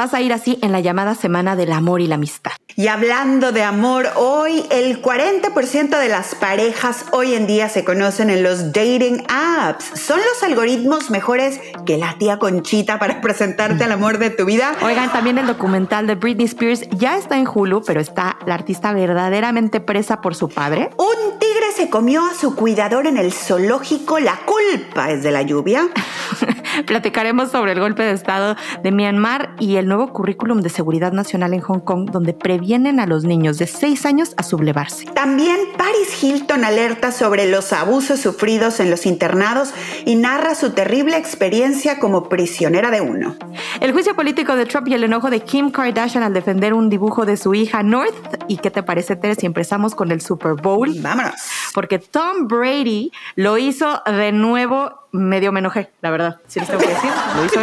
[0.00, 2.52] vas a ir así en la llamada Semana del Amor y la Amistad.
[2.74, 8.30] Y hablando de amor, hoy el 40% de las parejas hoy en día se conocen
[8.30, 9.84] en los dating apps.
[10.00, 14.72] Son los algoritmos mejores que la tía Conchita para presentarte al amor de tu vida.
[14.82, 18.94] Oigan, también el documental de Britney Spears ya está en Hulu, pero está la artista
[18.94, 20.88] verdaderamente presa por su padre.
[20.96, 24.18] Un tigre se comió a su cuidador en el zoológico.
[24.18, 25.90] La culpa es de la lluvia.
[26.86, 31.52] Platicaremos sobre el golpe de Estado de Myanmar y el nuevo currículum de seguridad nacional
[31.52, 35.04] en Hong Kong, donde previenen a los niños de 6 años a sublevarse.
[35.06, 39.74] También Paris Hilton alerta sobre los abusos sufridos en los internados
[40.06, 43.36] y narra su terrible experiencia como prisionera de uno.
[43.80, 47.26] El juicio político de Trump y el enojo de Kim Kardashian al defender un dibujo
[47.26, 48.14] de su hija North.
[48.48, 50.94] ¿Y qué te parece, Tere, si empezamos con el Super Bowl?
[51.00, 51.34] Vámonos.
[51.74, 56.40] Porque Tom Brady lo hizo de nuevo medio me enojé, la verdad.
[56.46, 57.60] Si les tengo que decir, lo hizo.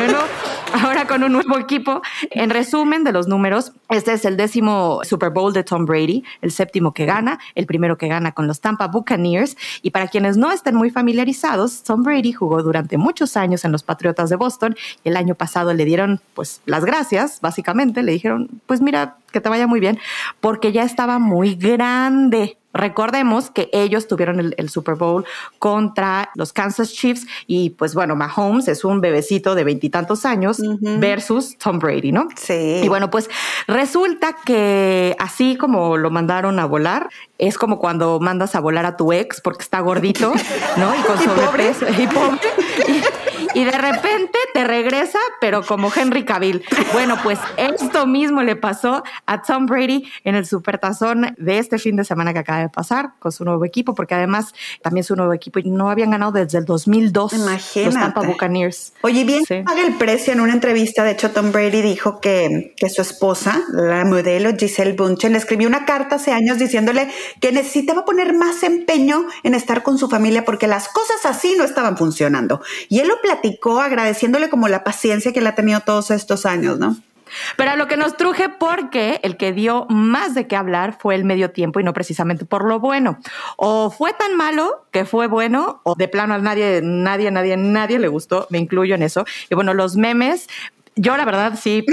[0.73, 2.01] Ahora con un nuevo equipo.
[2.31, 6.51] En resumen de los números, este es el décimo Super Bowl de Tom Brady, el
[6.51, 9.55] séptimo que gana, el primero que gana con los Tampa Buccaneers.
[9.81, 13.83] Y para quienes no estén muy familiarizados, Tom Brady jugó durante muchos años en los
[13.83, 18.03] Patriotas de Boston y el año pasado le dieron pues las gracias, básicamente.
[18.03, 19.99] Le dijeron, pues mira, que te vaya muy bien,
[20.41, 22.57] porque ya estaba muy grande.
[22.77, 25.25] Recordemos que ellos tuvieron el, Super Bowl
[25.59, 31.57] contra los Kansas Chiefs y pues bueno, Mahomes es un bebecito de veintitantos años versus
[31.57, 32.27] Tom Brady, ¿no?
[32.35, 32.81] Sí.
[32.83, 33.29] Y bueno, pues
[33.67, 38.97] resulta que así como lo mandaron a volar, es como cuando mandas a volar a
[38.97, 40.33] tu ex porque está gordito,
[40.77, 40.95] ¿no?
[40.95, 42.39] Y con sobrepeso y pobre.
[42.87, 43.01] Y,
[43.63, 46.63] de repente te regresa, pero como Henry Cavill.
[46.93, 51.95] Bueno, pues esto mismo le pasó a Tom Brady en el supertazón de este fin
[51.95, 55.33] de semana que acaba de pasar con su nuevo equipo, porque además también su nuevo
[55.33, 57.85] equipo y no habían ganado desde el 2002 Imagínate.
[57.85, 58.93] los Tampa Buccaneers.
[59.01, 61.03] Oye, bien paga el precio en una entrevista.
[61.03, 65.67] De hecho, Tom Brady dijo que, que su esposa, la modelo Giselle Bunchen, le escribió
[65.67, 67.09] una carta hace años diciéndole
[67.39, 71.63] que necesitaba poner más empeño en estar con su familia porque las cosas así no
[71.63, 72.61] estaban funcionando.
[72.89, 73.46] Y él lo platicó
[73.81, 76.97] agradeciéndole como la paciencia que le ha tenido todos estos años, ¿no?
[77.55, 81.15] Pero a lo que nos truje porque el que dio más de qué hablar fue
[81.15, 83.19] el medio tiempo y no precisamente por lo bueno.
[83.57, 87.99] O fue tan malo que fue bueno, o de plano a nadie, nadie, nadie, nadie
[87.99, 89.25] le gustó, me incluyo en eso.
[89.49, 90.47] Y bueno, los memes
[90.97, 91.85] yo la verdad sí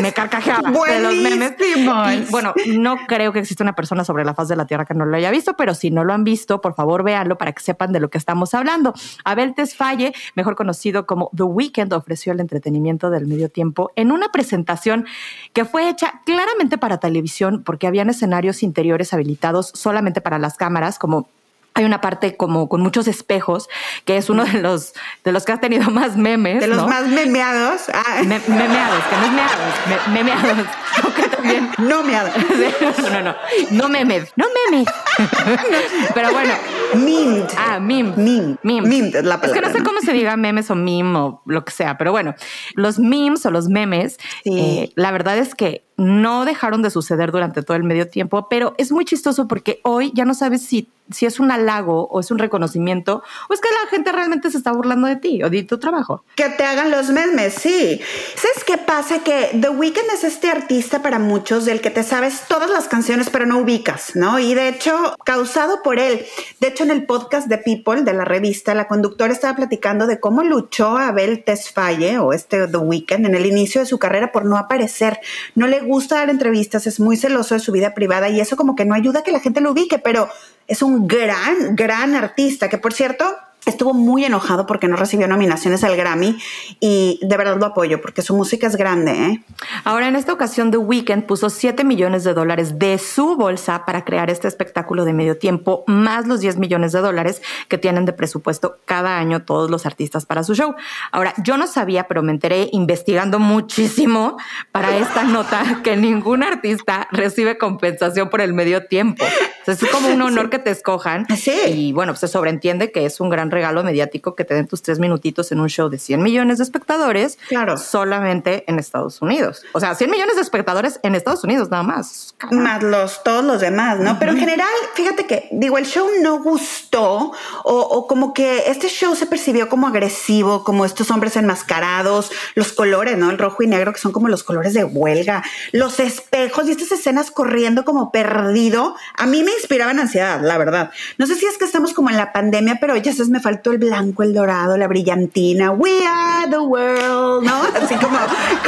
[0.00, 1.54] me carcajeaba de los memes.
[1.76, 4.94] Y, bueno, no creo que exista una persona sobre la faz de la Tierra que
[4.94, 7.62] no lo haya visto, pero si no lo han visto, por favor véanlo para que
[7.62, 8.94] sepan de lo que estamos hablando.
[9.24, 14.30] Abel Tesfaye, mejor conocido como The Weeknd, ofreció el entretenimiento del medio tiempo en una
[14.30, 15.06] presentación
[15.52, 20.98] que fue hecha claramente para televisión porque habían escenarios interiores habilitados solamente para las cámaras,
[20.98, 21.28] como
[21.76, 23.68] hay una parte como con muchos espejos,
[24.06, 24.94] que es uno de los,
[25.24, 26.60] de los que has tenido más memes.
[26.60, 27.82] De los más memeados.
[27.92, 28.22] Ah.
[28.22, 30.66] memeados, que no es meados, memeados.
[31.36, 31.70] también.
[31.78, 32.32] No meados.
[33.02, 33.34] no, no, no.
[33.72, 34.32] No memes.
[34.36, 34.88] No memes.
[36.14, 36.54] Pero bueno.
[36.94, 37.50] Mint.
[37.58, 38.14] Ah, meme.
[38.16, 38.56] Meme.
[38.62, 39.08] Meme.
[39.08, 39.46] es la palabra.
[39.46, 42.12] Es que no sé cómo se diga memes o meme o lo que sea, pero
[42.12, 42.34] bueno,
[42.74, 47.62] los memes o los memes, eh, la verdad es que no dejaron de suceder durante
[47.62, 51.24] todo el medio tiempo, pero es muy chistoso porque hoy ya no sabes si, si
[51.24, 54.72] es un halago o es un reconocimiento o es que la gente realmente se está
[54.72, 56.22] burlando de ti o de tu trabajo.
[56.34, 58.00] Que te hagan los memes, sí.
[58.34, 59.20] ¿Sabes qué pasa?
[59.20, 63.30] Que The Weeknd es este artista para muchos del que te sabes todas las canciones
[63.30, 64.38] pero no ubicas, ¿no?
[64.38, 66.26] Y de hecho, causado por él.
[66.60, 70.20] De hecho, en el podcast de People, de la revista, la conductora estaba platicando de
[70.20, 74.44] cómo luchó Abel Tesfaye o este The Weeknd en el inicio de su carrera por
[74.44, 75.20] no aparecer.
[75.54, 78.76] No le gusta dar entrevistas, es muy celoso de su vida privada y eso como
[78.76, 80.28] que no ayuda a que la gente lo ubique, pero
[80.66, 83.24] es un gran, gran artista que por cierto
[83.66, 86.38] estuvo muy enojado porque no recibió nominaciones al Grammy
[86.80, 89.12] y de verdad lo apoyo porque su música es grande.
[89.12, 89.44] ¿eh?
[89.84, 94.04] Ahora, en esta ocasión, The Weeknd puso 7 millones de dólares de su bolsa para
[94.04, 98.12] crear este espectáculo de medio tiempo, más los 10 millones de dólares que tienen de
[98.12, 100.74] presupuesto cada año todos los artistas para su show.
[101.10, 104.36] Ahora, yo no sabía, pero me enteré investigando muchísimo
[104.70, 109.24] para esta nota que ningún artista recibe compensación por el medio tiempo.
[109.66, 111.26] es como un honor que te escojan.
[111.36, 111.52] Sí.
[111.66, 114.82] Y bueno, pues se sobreentiende que es un gran regalo mediático que te den tus
[114.82, 117.38] tres minutitos en un show de 100 millones de espectadores.
[117.48, 117.76] Claro.
[117.78, 119.62] Solamente en Estados Unidos.
[119.72, 122.34] O sea, 100 millones de espectadores en Estados Unidos nada más.
[122.50, 124.18] Más los, todos los demás, ¿no?
[124.18, 127.32] Pero en general, fíjate que, digo, el show no gustó gustó
[127.64, 133.16] o, como que este show se percibió como agresivo, como estos hombres enmascarados, los colores,
[133.18, 133.30] ¿no?
[133.30, 135.42] El rojo y negro que son como los colores de huelga,
[135.72, 140.90] los espejos y estas escenas corriendo como perdido, a mí me inspiraban ansiedad, la verdad.
[141.18, 143.70] No sé si es que estamos como en la pandemia, pero ya sabes, me faltó
[143.70, 147.62] el blanco, el dorado, la brillantina, we are the world, ¿no?
[147.80, 148.18] Así como,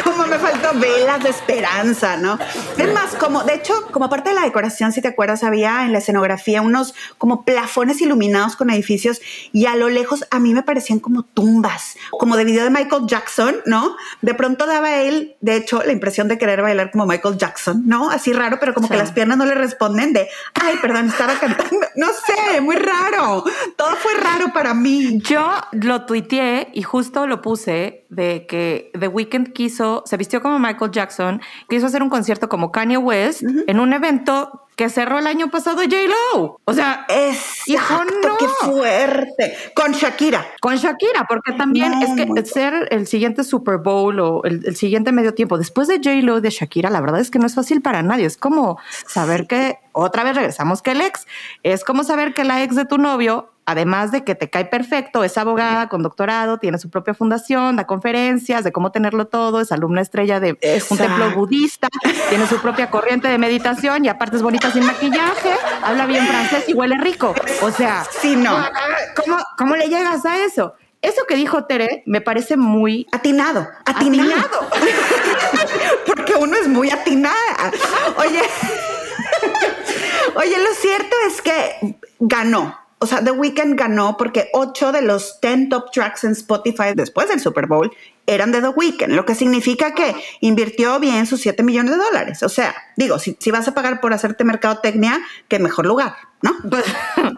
[0.04, 2.38] como me faltó velas de esperanza, ¿no?
[2.76, 5.90] Es más, como, de hecho, como parte de la decoración, si te acuerdas, había en
[5.90, 9.20] la escenografía unos como plafones iluminados con edificios
[9.52, 13.08] y a lo lejos a mí me parecían como tumbas, como de video de Michael
[13.08, 13.96] Jackson, ¿no?
[14.22, 18.10] De pronto daba él, de hecho, la impresión de querer bailar como Michael Jackson, ¿no?
[18.10, 21.84] Así raro, pero como que las piernas no le responden de, ay, perdón, estaba cantando,
[21.96, 23.42] no sé, muy raro.
[23.74, 25.20] Todo fue raro para mí.
[25.22, 30.58] Yo lo tuiteé y justo lo puse de que The Weeknd quiso, se vistió como
[30.58, 35.26] Michael Jackson, quiso hacer un concierto como Kanye West en un evento que cerró el
[35.26, 36.60] año pasado J-Lo.
[36.64, 38.36] O sea, es hijo, no.
[38.38, 39.56] qué fuerte.
[39.74, 40.46] Con Shakira.
[40.60, 45.34] Con Shakira, porque también es que ser el siguiente Super Bowl o el, siguiente medio
[45.34, 48.26] tiempo después de J-Lo de Shakira, la verdad es que no es fácil para nadie.
[48.26, 48.78] Es como
[49.08, 51.26] saber que otra vez regresamos que el ex.
[51.64, 55.24] Es como saber que la ex de tu novio además de que te cae perfecto,
[55.24, 59.72] es abogada con doctorado, tiene su propia fundación, da conferencias de cómo tenerlo todo, es
[59.72, 61.88] alumna estrella de un templo budista,
[62.30, 65.50] tiene su propia corriente de meditación y aparte es bonita sin maquillaje,
[65.82, 67.34] habla bien francés y huele rico.
[67.60, 68.56] O sea, sí, no.
[69.14, 70.72] ¿cómo, cómo le llegas a eso?
[71.02, 74.66] Eso que dijo Tere me parece muy atinado, atinado.
[76.06, 77.70] Porque uno es muy atinada.
[78.16, 78.40] Oye,
[80.36, 85.40] oye, lo cierto es que ganó o sea, The Weeknd ganó porque ocho de los
[85.40, 87.90] 10 top tracks en Spotify después del Super Bowl
[88.28, 92.42] eran de The Weeknd, lo que significa que invirtió bien sus 7 millones de dólares.
[92.42, 96.52] O sea, digo, si, si vas a pagar por hacerte mercadotecnia, qué mejor lugar, ¿no?
[96.68, 96.84] Pues,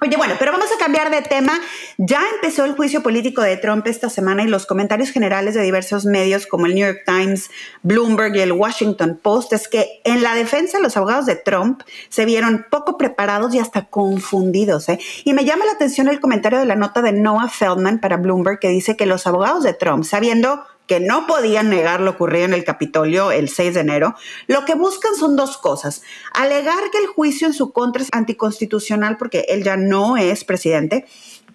[0.02, 1.60] oye, bueno, pero vamos a cambiar de tema.
[1.98, 6.04] Ya empezó el juicio político de Trump esta semana y los comentarios generales de diversos
[6.04, 7.50] medios como el New York Times,
[7.82, 12.24] Bloomberg y el Washington Post es que en la defensa los abogados de Trump se
[12.24, 14.88] vieron poco preparados y hasta confundidos.
[14.88, 14.98] ¿eh?
[15.24, 18.58] Y me llama la atención el comentario de la nota de Noah Feldman para Bloomberg
[18.58, 22.52] que dice que los abogados de Trump, sabiendo que no podían negar lo ocurrido en
[22.52, 24.16] el Capitolio el 6 de enero,
[24.48, 26.02] lo que buscan son dos cosas.
[26.32, 31.06] Alegar que el juicio en su contra es anticonstitucional porque él ya no es presidente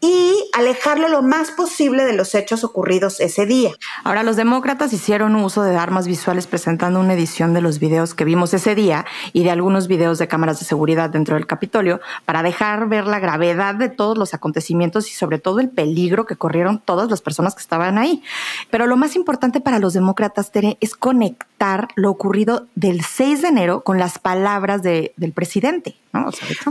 [0.05, 3.71] y alejarlo lo más posible de los hechos ocurridos ese día.
[4.03, 8.25] Ahora, los demócratas hicieron uso de armas visuales presentando una edición de los videos que
[8.25, 12.43] vimos ese día y de algunos videos de cámaras de seguridad dentro del Capitolio para
[12.43, 16.79] dejar ver la gravedad de todos los acontecimientos y sobre todo el peligro que corrieron
[16.79, 18.21] todas las personas que estaban ahí.
[18.69, 23.47] Pero lo más importante para los demócratas, Tere, es conectar lo ocurrido del 6 de
[23.47, 25.95] enero con las palabras del presidente.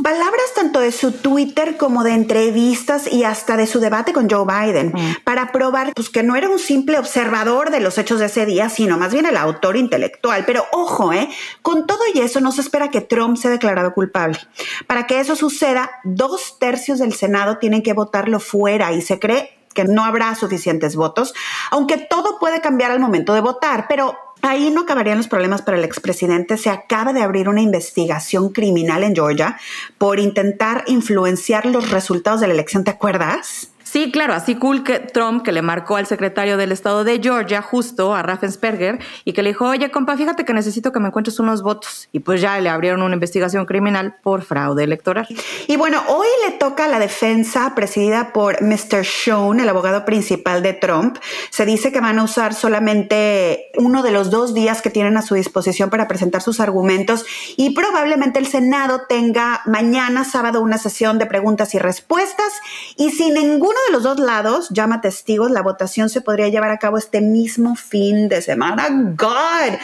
[0.03, 4.44] Palabras tanto de su Twitter como de entrevistas y hasta de su debate con Joe
[4.44, 5.25] Biden mm.
[5.25, 8.69] para probar pues, que no era un simple observador de los hechos de ese día,
[8.69, 10.44] sino más bien el autor intelectual.
[10.47, 11.29] Pero ojo, ¿eh?
[11.62, 14.38] con todo y eso no se espera que Trump sea declarado culpable.
[14.87, 19.59] Para que eso suceda, dos tercios del Senado tienen que votarlo fuera y se cree
[19.75, 21.35] que no habrá suficientes votos,
[21.70, 25.79] aunque todo puede cambiar al momento de votar, pero Ahí no acabarían los problemas para
[25.79, 26.58] el expresidente.
[26.58, 29.58] Se acaba de abrir una investigación criminal en Georgia
[29.96, 32.85] por intentar influenciar los resultados de la elección.
[32.85, 33.70] ¿Te acuerdas?
[33.94, 37.62] Sí, claro, así cool que Trump, que le marcó al secretario del estado de Georgia,
[37.62, 41.38] justo a Raffensperger, y que le dijo, oye, compa, fíjate que necesito que me encuentres
[41.38, 42.08] unos votos.
[42.11, 45.29] Y pues ya le abrieron una investigación criminal por fraude electoral.
[45.69, 49.05] Y bueno, hoy le toca la defensa presidida por Mr.
[49.05, 51.19] Schoen, el abogado principal de Trump.
[51.51, 55.22] Se dice que van a usar solamente uno de los dos días que tienen a
[55.22, 57.24] su disposición para presentar sus argumentos
[57.56, 62.55] y probablemente el Senado tenga mañana sábado una sesión de preguntas y respuestas
[62.96, 66.79] y sin ninguno de los dos lados llama testigos, la votación se podría llevar a
[66.79, 68.88] cabo este mismo fin de semana.
[68.91, 69.79] God.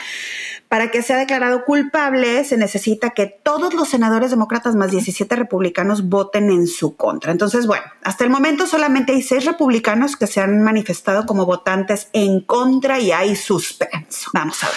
[0.70, 6.08] Para que sea declarado culpable, se necesita que todos los senadores demócratas más 17 republicanos
[6.08, 7.32] voten en su contra.
[7.32, 12.06] Entonces, bueno, hasta el momento solamente hay seis republicanos que se han manifestado como votantes
[12.12, 14.30] en contra y hay suspenso.
[14.32, 14.76] Vamos a ver.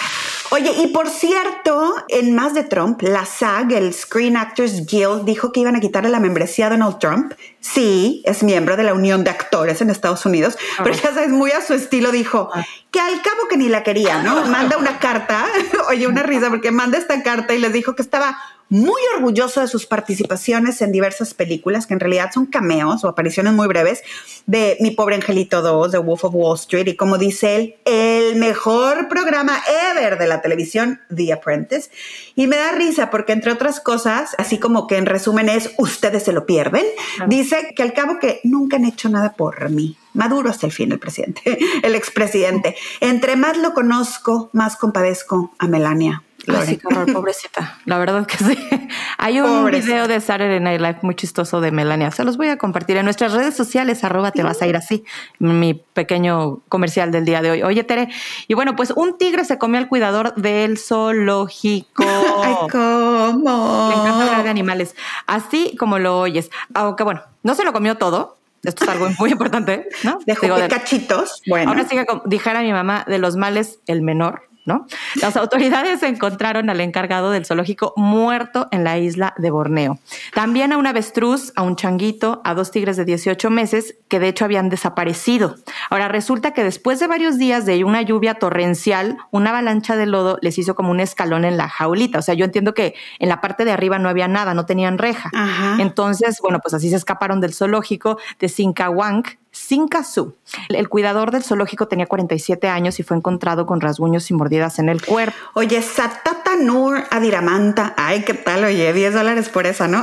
[0.50, 5.52] Oye, y por cierto, en más de Trump, la SAG, el Screen Actors Guild, dijo
[5.52, 7.34] que iban a quitarle la membresía a Donald Trump.
[7.60, 11.52] Sí, es miembro de la Unión de Actores en Estados Unidos, pero ya sabes, muy
[11.52, 12.64] a su estilo dijo ah.
[12.94, 14.46] Que al cabo que ni la quería, ¿no?
[14.46, 15.46] Manda una carta,
[15.88, 19.68] oye, una risa, porque manda esta carta y les dijo que estaba muy orgulloso de
[19.68, 24.02] sus participaciones en diversas películas, que en realidad son cameos o apariciones muy breves,
[24.46, 28.36] de Mi pobre angelito 2, de Wolf of Wall Street, y como dice él, el
[28.36, 29.60] mejor programa
[29.92, 31.90] ever de la televisión, The Apprentice.
[32.34, 36.24] Y me da risa porque, entre otras cosas, así como que en resumen es, ustedes
[36.24, 36.84] se lo pierden,
[37.28, 39.96] dice que al cabo que nunca han hecho nada por mí.
[40.14, 42.76] Maduro hasta el fin, el presidente, el expresidente.
[43.00, 46.22] Entre más lo conozco, más compadezco a Melania.
[46.48, 47.78] Ay, sí, horror, pobrecita.
[47.84, 48.58] La verdad que sí.
[49.18, 52.10] Hay un video de Saturday Night Live muy chistoso de Melania.
[52.10, 55.04] Se los voy a compartir en nuestras redes sociales, arroba te vas a ir así.
[55.38, 57.62] Mi pequeño comercial del día de hoy.
[57.62, 58.08] Oye, Tere.
[58.48, 62.04] Y bueno, pues un tigre se comió al cuidador del zoológico.
[62.42, 63.88] Ay, ¿cómo?
[63.90, 64.94] Le encanta hablar de animales.
[65.26, 66.50] Así como lo oyes.
[66.74, 68.36] Aunque bueno, no se lo comió todo.
[68.62, 70.18] Esto es algo muy importante, ¿no?
[70.26, 71.42] Dejó de cachitos.
[71.46, 71.70] Bueno.
[71.70, 74.86] Ahora sí que dijera mi mamá, de los males, el menor ¿no?
[75.20, 79.98] Las autoridades encontraron al encargado del zoológico muerto en la isla de Borneo.
[80.34, 84.28] También a un avestruz, a un changuito, a dos tigres de 18 meses que de
[84.28, 85.56] hecho habían desaparecido.
[85.90, 90.38] Ahora resulta que después de varios días de una lluvia torrencial, una avalancha de lodo
[90.40, 92.18] les hizo como un escalón en la jaulita.
[92.18, 94.98] O sea, yo entiendo que en la parte de arriba no había nada, no tenían
[94.98, 95.30] reja.
[95.78, 100.34] Entonces, bueno, pues así se escaparon del zoológico de Sinkawang, Sinkasu.
[100.68, 104.88] El cuidador del zoológico tenía 47 años y fue encontrado con rasguños y mordidas en
[104.88, 105.36] el cuerpo.
[105.54, 107.94] Oye, Satata Nur Adiramanta.
[107.96, 108.64] Ay, ¿qué tal?
[108.64, 110.02] Oye, 10 dólares por esa, ¿no?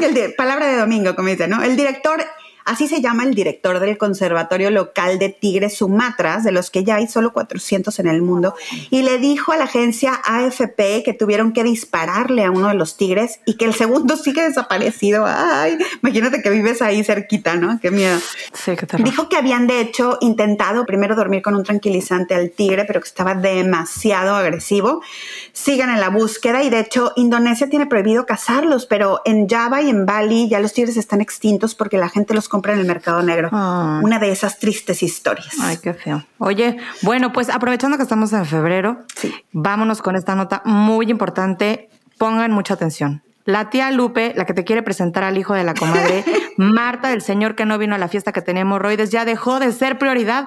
[0.00, 1.62] el, palabra de domingo, como dice, ¿no?
[1.62, 2.24] El director
[2.70, 6.94] Así se llama el director del Conservatorio Local de Tigres Sumatras, de los que ya
[6.94, 8.54] hay solo 400 en el mundo,
[8.90, 12.96] y le dijo a la agencia AFP que tuvieron que dispararle a uno de los
[12.96, 15.24] tigres y que el segundo sigue desaparecido.
[15.26, 17.80] Ay, imagínate que vives ahí cerquita, ¿no?
[17.82, 18.20] Qué miedo.
[18.52, 22.84] Sí, qué Dijo que habían de hecho intentado primero dormir con un tranquilizante al tigre,
[22.84, 25.02] pero que estaba demasiado agresivo.
[25.52, 29.90] Sigan en la búsqueda y de hecho Indonesia tiene prohibido cazarlos, pero en Java y
[29.90, 33.22] en Bali ya los tigres están extintos porque la gente los compra en el mercado
[33.22, 33.48] negro.
[33.50, 35.54] Una de esas tristes historias.
[35.60, 36.24] Ay, qué feo.
[36.38, 38.98] Oye, bueno, pues aprovechando que estamos en febrero,
[39.52, 41.88] vámonos con esta nota muy importante.
[42.18, 43.22] Pongan mucha atención.
[43.50, 46.24] La tía Lupe, la que te quiere presentar al hijo de la comadre,
[46.56, 49.72] Marta, del señor que no vino a la fiesta que tenía hemorroides, ya dejó de
[49.72, 50.46] ser prioridad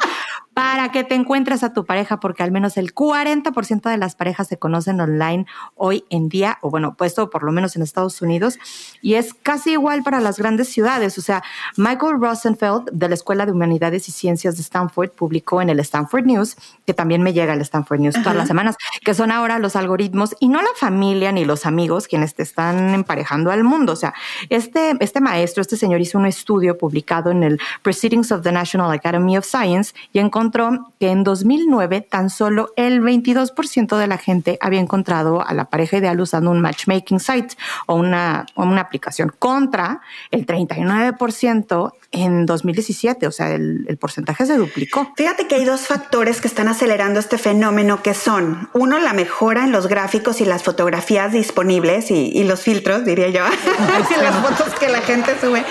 [0.54, 4.48] para que te encuentres a tu pareja, porque al menos el 40% de las parejas
[4.48, 5.46] se conocen online
[5.76, 8.60] hoy en día, o bueno, puesto por lo menos en Estados Unidos,
[9.02, 11.18] y es casi igual para las grandes ciudades.
[11.18, 11.44] O sea,
[11.76, 16.26] Michael Rosenfeld de la Escuela de Humanidades y Ciencias de Stanford publicó en el Stanford
[16.26, 16.56] News,
[16.86, 20.36] que también me llega el Stanford News todas las semanas, que son ahora los algoritmos
[20.40, 23.94] y no la familia ni los amigos quienes te están emparejando al mundo.
[23.94, 24.14] O sea,
[24.50, 28.92] este, este maestro, este señor hizo un estudio publicado en el Proceedings of the National
[28.92, 34.58] Academy of Science y encontró que en 2009 tan solo el 22% de la gente
[34.62, 37.56] había encontrado a la pareja ideal usando un matchmaking site
[37.88, 44.56] o una, una aplicación contra el 39% en 2017, o sea, el, el, porcentaje se
[44.56, 45.12] duplicó.
[45.18, 49.64] Fíjate que hay dos factores que están acelerando este fenómeno que son, uno, la mejora
[49.64, 53.44] en los gráficos y las fotografías disponibles y, y los filtros, diría yo,
[54.18, 55.66] y las fotos que la gente sube,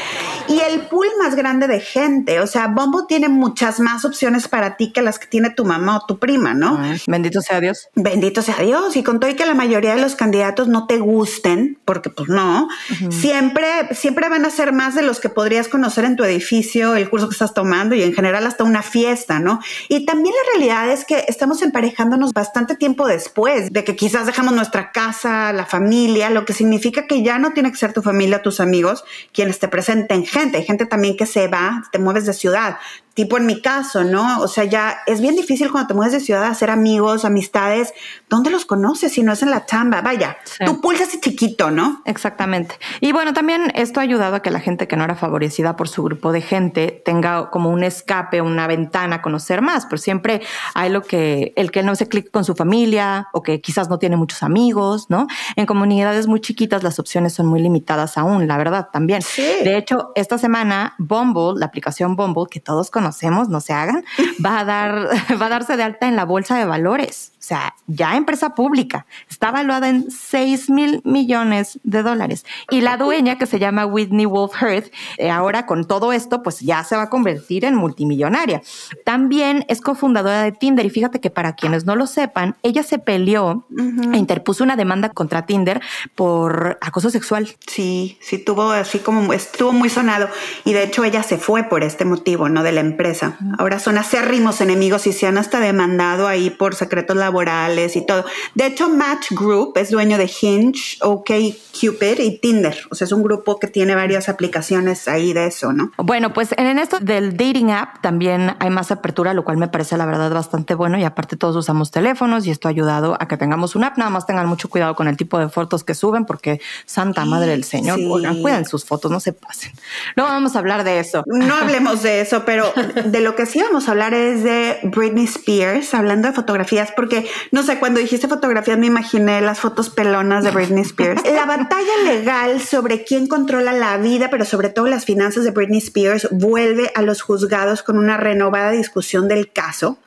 [0.49, 4.77] y el pool más grande de gente, o sea, Bombo tiene muchas más opciones para
[4.77, 6.79] ti que las que tiene tu mamá o tu prima, ¿no?
[7.07, 7.89] bendito sea Dios.
[7.95, 10.99] Bendito sea Dios, y con todo y que la mayoría de los candidatos no te
[10.99, 12.69] gusten, porque pues no,
[13.11, 17.09] siempre, siempre van a ser más de los que podrías conocer en tu edificio, el
[17.09, 19.61] curso que estás tomando y en general hasta una fiesta, ¿no?
[19.89, 24.55] Y también la realidad es que estamos emparejándonos bastante tiempo después de que quizás dejamos
[24.55, 28.43] nuestra casa, la familia, lo que significa que ya no tiene que ser tu familia,
[28.43, 30.57] tus amigos, quienes te presenten gente.
[30.57, 32.79] Hay gente también que se va, te mueves de ciudad
[33.15, 34.41] tipo en mi caso, ¿no?
[34.41, 37.93] O sea, ya es bien difícil cuando te mueves de ciudad hacer amigos, amistades.
[38.29, 40.01] ¿Dónde los conoces si no es en la chamba?
[40.01, 42.03] Vaya, tu pulsa es chiquito, ¿no?
[42.07, 42.77] Exactamente.
[43.01, 45.89] Y bueno, también esto ha ayudado a que la gente que no era favorecida por
[45.89, 50.41] su grupo de gente tenga como un escape, una ventana a conocer más, pero siempre
[50.75, 53.99] hay lo que, el que no se clic con su familia o que quizás no
[53.99, 55.27] tiene muchos amigos, ¿no?
[55.57, 59.23] En comunidades muy chiquitas las opciones son muy limitadas aún, la verdad, también.
[59.23, 59.43] Sí.
[59.65, 64.05] De hecho, esta semana Bumble, la aplicación Bumble, que todos conocen, conocemos, no se hagan,
[64.45, 65.09] va a, dar,
[65.41, 67.33] va a darse de alta en la bolsa de valores.
[67.43, 69.05] O sea, ya empresa pública.
[69.29, 72.47] Está valuada en 6 mil millones de dólares.
[72.71, 76.61] Y la dueña, que se llama Whitney Wolf Hearth, eh, ahora con todo esto, pues
[76.61, 78.63] ya se va a convertir en multimillonaria.
[79.05, 80.87] También es cofundadora de Tinder.
[80.87, 83.67] Y fíjate que para quienes no lo sepan, ella se peleó
[84.13, 85.81] e interpuso una demanda contra Tinder
[86.15, 87.49] por acoso sexual.
[87.67, 90.29] Sí, sí, tuvo así como estuvo muy sonado.
[90.65, 92.63] Y de hecho, ella se fue por este motivo, ¿no?
[92.63, 93.37] De la empresa.
[93.59, 98.25] Ahora son acérrimos enemigos y se han hasta demandado ahí por secretos laborales y todo.
[98.55, 101.31] De hecho, Match Group es dueño de Hinge, OK
[101.73, 102.77] Cupid y Tinder.
[102.91, 105.91] O sea, es un grupo que tiene varias aplicaciones ahí de eso, ¿no?
[105.97, 109.97] Bueno, pues en esto del dating app también hay más apertura, lo cual me parece
[109.97, 113.37] la verdad bastante bueno y aparte todos usamos teléfonos y esto ha ayudado a que
[113.37, 113.99] tengamos una app.
[113.99, 117.51] Nada más tengan mucho cuidado con el tipo de fotos que suben porque santa madre
[117.51, 117.99] del Señor,
[118.41, 119.73] cuiden sus fotos, no se pasen.
[120.17, 121.23] No vamos a hablar de eso.
[121.27, 125.25] No hablemos de eso, pero de lo que sí vamos a hablar es de Britney
[125.25, 130.45] Spears, hablando de fotografías, porque no sé, cuando dijiste fotografías me imaginé las fotos pelonas
[130.45, 131.23] de Britney Spears.
[131.33, 135.79] La batalla legal sobre quién controla la vida, pero sobre todo las finanzas de Britney
[135.79, 139.99] Spears, vuelve a los juzgados con una renovada discusión del caso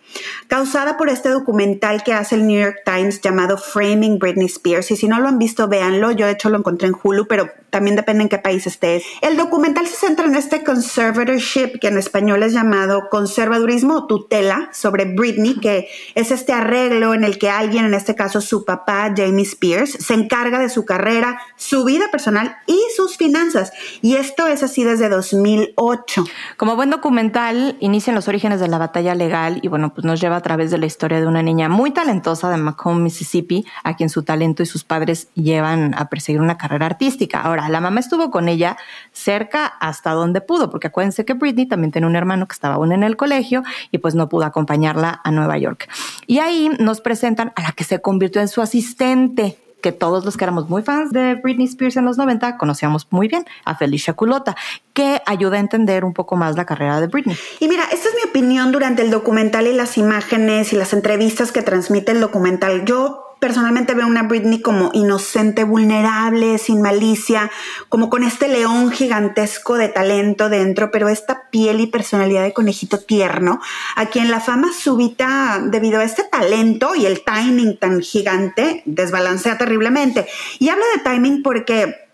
[0.47, 4.91] causada por este documental que hace el New York Times llamado Framing Britney Spears.
[4.91, 6.11] Y si no lo han visto, véanlo.
[6.11, 9.03] Yo de hecho lo encontré en Hulu, pero también depende en qué país estés.
[9.21, 14.69] El documental se centra en este conservatorship, que en español es llamado conservadurismo o tutela,
[14.71, 19.13] sobre Britney, que es este arreglo en el que alguien, en este caso su papá,
[19.13, 23.73] Jamie Spears, se encarga de su carrera, su vida personal y sus finanzas.
[24.01, 26.23] Y esto es así desde 2008.
[26.55, 30.37] Como buen documental, inician los orígenes de la batalla legal y bueno, pues nos lleva
[30.37, 34.09] a través de la historia de una niña muy talentosa de Macomb, Mississippi, a quien
[34.09, 37.41] su talento y sus padres llevan a perseguir una carrera artística.
[37.41, 38.77] Ahora, la mamá estuvo con ella
[39.11, 42.91] cerca hasta donde pudo, porque acuérdense que Britney también tiene un hermano que estaba aún
[42.91, 45.89] en el colegio y pues no pudo acompañarla a Nueva York.
[46.27, 50.35] Y ahí nos presentan a la que se convirtió en su asistente que todos los
[50.35, 54.13] que éramos muy fans de Britney Spears en los 90 conocíamos muy bien, a Felicia
[54.13, 54.55] Culota,
[54.93, 57.37] que ayuda a entender un poco más la carrera de Britney.
[57.59, 61.51] Y mira, esta es mi opinión durante el documental y las imágenes y las entrevistas
[61.51, 62.83] que transmite el documental.
[62.85, 67.51] Yo personalmente veo una Britney como inocente, vulnerable, sin malicia,
[67.89, 72.97] como con este león gigantesco de talento dentro, pero esta piel y personalidad de conejito
[72.97, 73.61] tierno,
[73.95, 79.59] a quien la fama súbita, debido a este talento y el timing tan gigante, desbalancea
[79.59, 80.25] terriblemente.
[80.57, 82.04] Y hablo de timing porque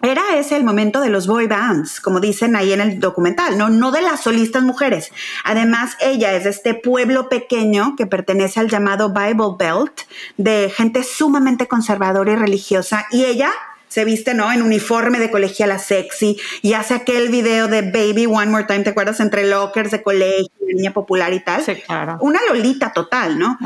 [0.00, 3.68] era ese el momento de los boy bands, como dicen ahí en el documental, no,
[3.68, 5.10] no de las solistas mujeres.
[5.44, 10.02] Además, ella es de este pueblo pequeño que pertenece al llamado Bible Belt,
[10.36, 13.50] de gente sumamente conservadora y religiosa, y ella
[13.88, 14.52] se viste, ¿no?
[14.52, 18.90] En uniforme de colegiala sexy y hace aquel video de Baby One More Time, ¿te
[18.90, 19.20] acuerdas?
[19.20, 21.62] Entre lockers de colegio, niña popular y tal.
[21.64, 22.18] Sí, claro.
[22.20, 23.58] Una lolita total, ¿no?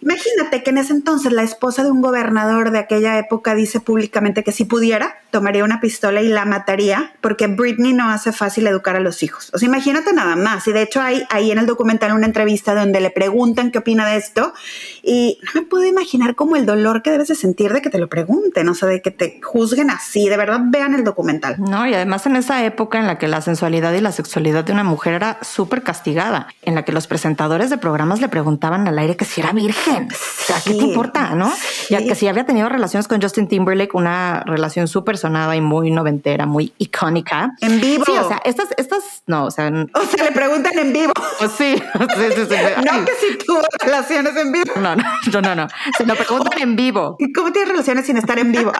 [0.00, 4.44] Imagínate que en ese entonces la esposa de un gobernador de aquella época dice públicamente
[4.44, 8.96] que si pudiera, tomaría una pistola y la mataría porque Britney no hace fácil educar
[8.96, 9.50] a los hijos.
[9.54, 10.66] O sea, imagínate nada más.
[10.66, 14.08] Y de hecho hay ahí en el documental una entrevista donde le preguntan qué opina
[14.08, 14.52] de esto
[15.02, 17.98] y no me puedo imaginar como el dolor que debes de sentir de que te
[17.98, 21.56] lo pregunten, o sea, de que te juzguen juzguen así, de verdad vean el documental.
[21.58, 24.72] No, y además en esa época en la que la sensualidad y la sexualidad de
[24.72, 28.98] una mujer era súper castigada, en la que los presentadores de programas le preguntaban al
[28.98, 30.08] aire que si era virgen.
[30.10, 31.52] O sea, ¿qué te importa, no?
[31.90, 35.90] Y que si había tenido relaciones con Justin Timberlake, una relación súper sonada y muy
[35.90, 37.52] noventera, muy icónica.
[37.60, 38.04] En vivo.
[38.06, 39.68] Sí, o sea, estas, estas, no, o sea.
[39.68, 41.12] O sea, le preguntan en vivo.
[41.58, 42.56] sí, sí, sí, sí.
[42.88, 44.72] No que si tuvo relaciones en vivo.
[44.76, 45.68] No, no, no, no, no.
[45.96, 47.16] Se lo preguntan en vivo.
[47.18, 48.72] ¿Y cómo tienes relaciones sin estar en vivo?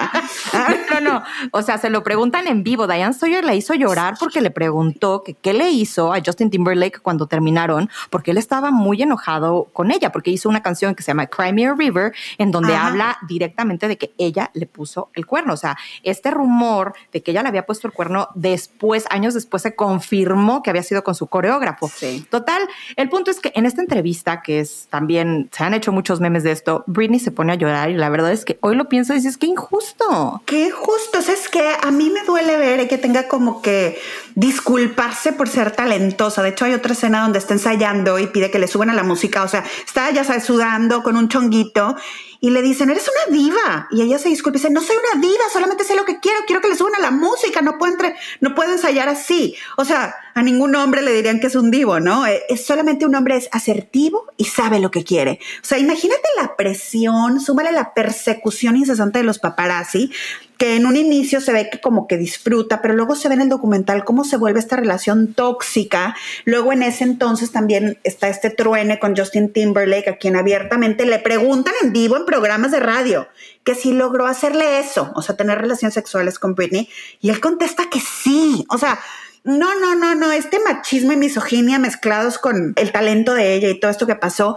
[0.93, 1.23] No, no.
[1.53, 2.87] O sea, se lo preguntan en vivo.
[2.87, 7.01] Diane Sawyer la hizo llorar porque le preguntó que qué le hizo a Justin Timberlake
[7.01, 11.09] cuando terminaron, porque él estaba muy enojado con ella, porque hizo una canción que se
[11.09, 15.27] llama Cry Me a River, en donde habla directamente de que ella le puso el
[15.27, 15.55] cuerno.
[15.55, 19.63] O sea, este rumor de que ella le había puesto el cuerno después, años después,
[19.63, 21.89] se confirmó que había sido con su coreógrafo.
[21.89, 22.27] Sí.
[22.31, 22.63] Total,
[22.97, 26.43] el punto es que en esta entrevista, que es también, se han hecho muchos memes
[26.43, 29.13] de esto, Britney se pone a llorar y la verdad es que hoy lo pienso
[29.13, 30.43] y dices, qué injusto.
[30.47, 33.99] Qué justo, es que a mí me duele ver que tenga como que
[34.39, 36.45] disculparse por ser talentosa.
[36.45, 39.03] De hecho, hay otra escena donde está ensayando y pide que le suban a la
[39.03, 39.43] música.
[39.43, 41.97] O sea, está, ya sabes, sudando con un chonguito
[42.41, 43.89] y le dicen, eres una diva.
[43.91, 46.39] Y ella se disculpa y dice, no soy una diva, solamente sé lo que quiero,
[46.47, 49.57] quiero que le suban a la música, no puedo, entre, no puedo ensayar así.
[49.77, 52.25] O sea, a ningún hombre le dirían que es un divo, ¿no?
[52.25, 55.41] Eh, es solamente un hombre es asertivo y sabe lo que quiere.
[55.63, 60.13] O sea, imagínate la presión, súmale la persecución incesante de los paparazzi,
[60.59, 63.43] que en un inicio se ve que como que disfruta, pero luego se ve en
[63.43, 66.15] el documental cómo se vuelve esta relación tóxica.
[66.45, 71.19] Luego en ese entonces también está este truene con Justin Timberlake, a quien abiertamente le
[71.19, 73.29] preguntan en vivo en programas de radio
[73.65, 76.89] que si logró hacerle eso, o sea, tener relaciones sexuales con Britney,
[77.21, 78.99] y él contesta que sí, o sea,
[79.45, 83.79] no, no, no, no, este machismo y misoginia mezclados con el talento de ella y
[83.79, 84.57] todo esto que pasó,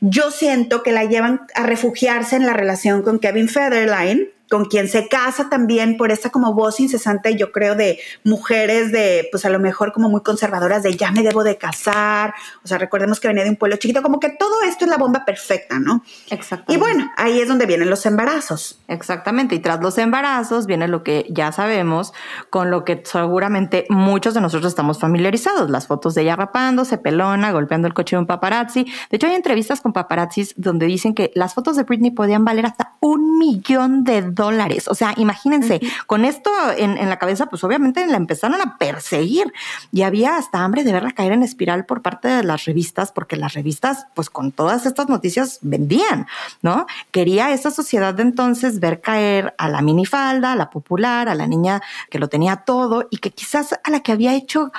[0.00, 4.88] yo siento que la llevan a refugiarse en la relación con Kevin Federline, con quien
[4.88, 9.50] se casa también por esa como voz incesante, yo creo, de mujeres de, pues a
[9.50, 13.28] lo mejor como muy conservadoras, de ya me debo de casar, o sea, recordemos que
[13.28, 16.02] venía de un pueblo chiquito, como que todo esto es la bomba perfecta, ¿no?
[16.30, 16.72] Exactamente.
[16.74, 18.80] Y bueno, ahí es donde vienen los embarazos.
[18.88, 22.12] Exactamente, y tras los embarazos viene lo que ya sabemos,
[22.50, 27.52] con lo que seguramente muchos de nosotros estamos familiarizados, las fotos de ella rapándose, pelona,
[27.52, 28.84] golpeando el coche de un paparazzi.
[29.10, 32.66] De hecho, hay entrevistas con paparazzis donde dicen que las fotos de Britney podían valer
[32.66, 34.86] hasta un millón de dólares.
[34.86, 39.52] O sea, imagínense, con esto en, en, la cabeza, pues obviamente la empezaron a perseguir
[39.90, 43.36] y había hasta hambre de verla caer en espiral por parte de las revistas, porque
[43.36, 46.28] las revistas, pues con todas estas noticias vendían,
[46.62, 46.86] ¿no?
[47.10, 51.46] Quería esa sociedad de entonces ver caer a la minifalda, a la popular, a la
[51.46, 54.70] niña que lo tenía todo y que quizás a la que había hecho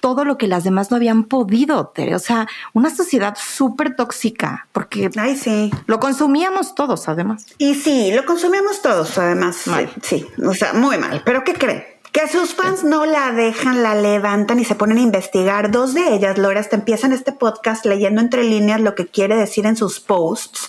[0.00, 5.10] todo lo que las demás no habían podido, O sea, una sociedad súper tóxica, porque
[5.16, 5.70] Ay, sí.
[5.86, 7.46] lo consumíamos todos, además.
[7.58, 9.56] Y sí, lo consumíamos todos, además.
[9.56, 11.22] Sí, sí, o sea, muy mal.
[11.24, 11.91] Pero ¿qué creen?
[12.12, 15.70] Que sus fans no la dejan, la levantan y se ponen a investigar.
[15.70, 19.64] Dos de ellas, Laura, te empiezan este podcast leyendo entre líneas lo que quiere decir
[19.64, 20.68] en sus posts.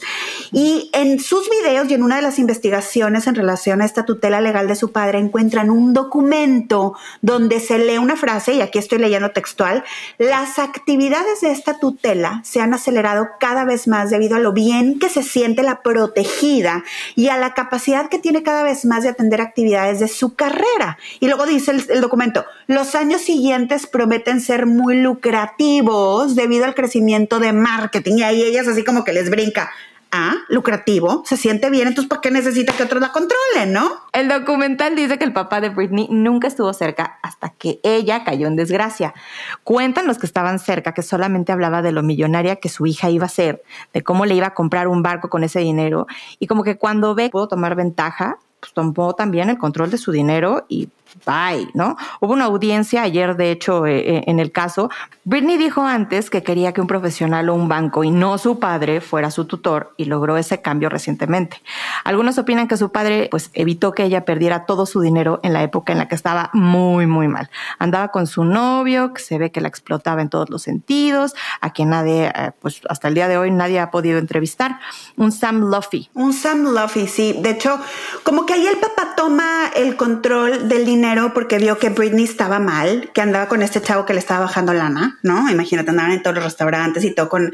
[0.54, 4.40] Y en sus videos y en una de las investigaciones en relación a esta tutela
[4.40, 9.00] legal de su padre, encuentran un documento donde se lee una frase, y aquí estoy
[9.00, 9.84] leyendo textual,
[10.20, 14.98] las actividades de esta tutela se han acelerado cada vez más debido a lo bien
[14.98, 19.10] que se siente la protegida y a la capacidad que tiene cada vez más de
[19.10, 20.98] atender actividades de su carrera.
[21.36, 27.54] Luego dice el, documento, los años siguientes prometen ser muy lucrativos debido al crecimiento de
[27.54, 28.18] marketing.
[28.18, 29.72] Y ahí ellas así como que les brinca.
[30.16, 33.90] Ah, lucrativo, se siente bien, entonces ¿para qué necesita que otros la controlen, no?
[34.12, 38.46] El documental dice que el papá de Britney nunca estuvo cerca hasta que ella cayó
[38.46, 39.16] en desgracia.
[39.64, 43.26] Cuentan los que estaban cerca que solamente hablaba de lo millonaria que su hija iba
[43.26, 46.06] a ser, de cómo le iba a comprar un barco con ese dinero
[46.38, 50.14] y como que cuando ve pudo tomar ventaja, pues tomó también el control de su
[50.14, 50.90] dinero y
[51.26, 51.96] bye, ¿no?
[52.20, 54.90] Hubo una audiencia ayer, de hecho, eh, eh, en el caso.
[55.26, 59.00] Britney dijo antes que quería que un profesional o un banco y no su padre
[59.00, 61.62] fuera su tutor y logró ese cambio recientemente.
[62.04, 65.64] Algunos opinan que su padre pues evitó que ella perdiera todo su dinero en la
[65.64, 67.50] época en la que estaba muy, muy mal.
[67.80, 71.72] Andaba con su novio, que se ve que la explotaba en todos los sentidos, a
[71.72, 74.80] quien nadie, eh, pues hasta el día de hoy nadie ha podido entrevistar.
[75.16, 76.10] Un Sam Luffy.
[76.14, 77.38] Un Sam Luffy, sí.
[77.40, 77.80] De hecho,
[78.24, 81.03] como que ahí el papá toma el control del dinero
[81.34, 84.74] porque vio que Britney estaba mal, que andaba con este chavo que le estaba bajando
[84.74, 85.50] lana, ¿no?
[85.50, 87.54] Imagínate, andaban en todos los restaurantes y todo con...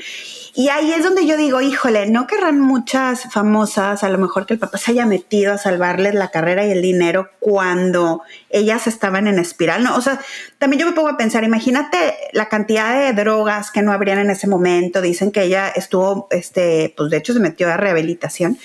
[0.55, 4.53] Y ahí es donde yo digo, híjole, no querrán muchas famosas, a lo mejor que
[4.53, 9.27] el papá se haya metido a salvarles la carrera y el dinero cuando ellas estaban
[9.27, 9.95] en espiral, ¿no?
[9.95, 10.19] O sea,
[10.57, 14.29] también yo me pongo a pensar, imagínate la cantidad de drogas que no habrían en
[14.29, 18.57] ese momento, dicen que ella estuvo, este, pues de hecho se metió a rehabilitación,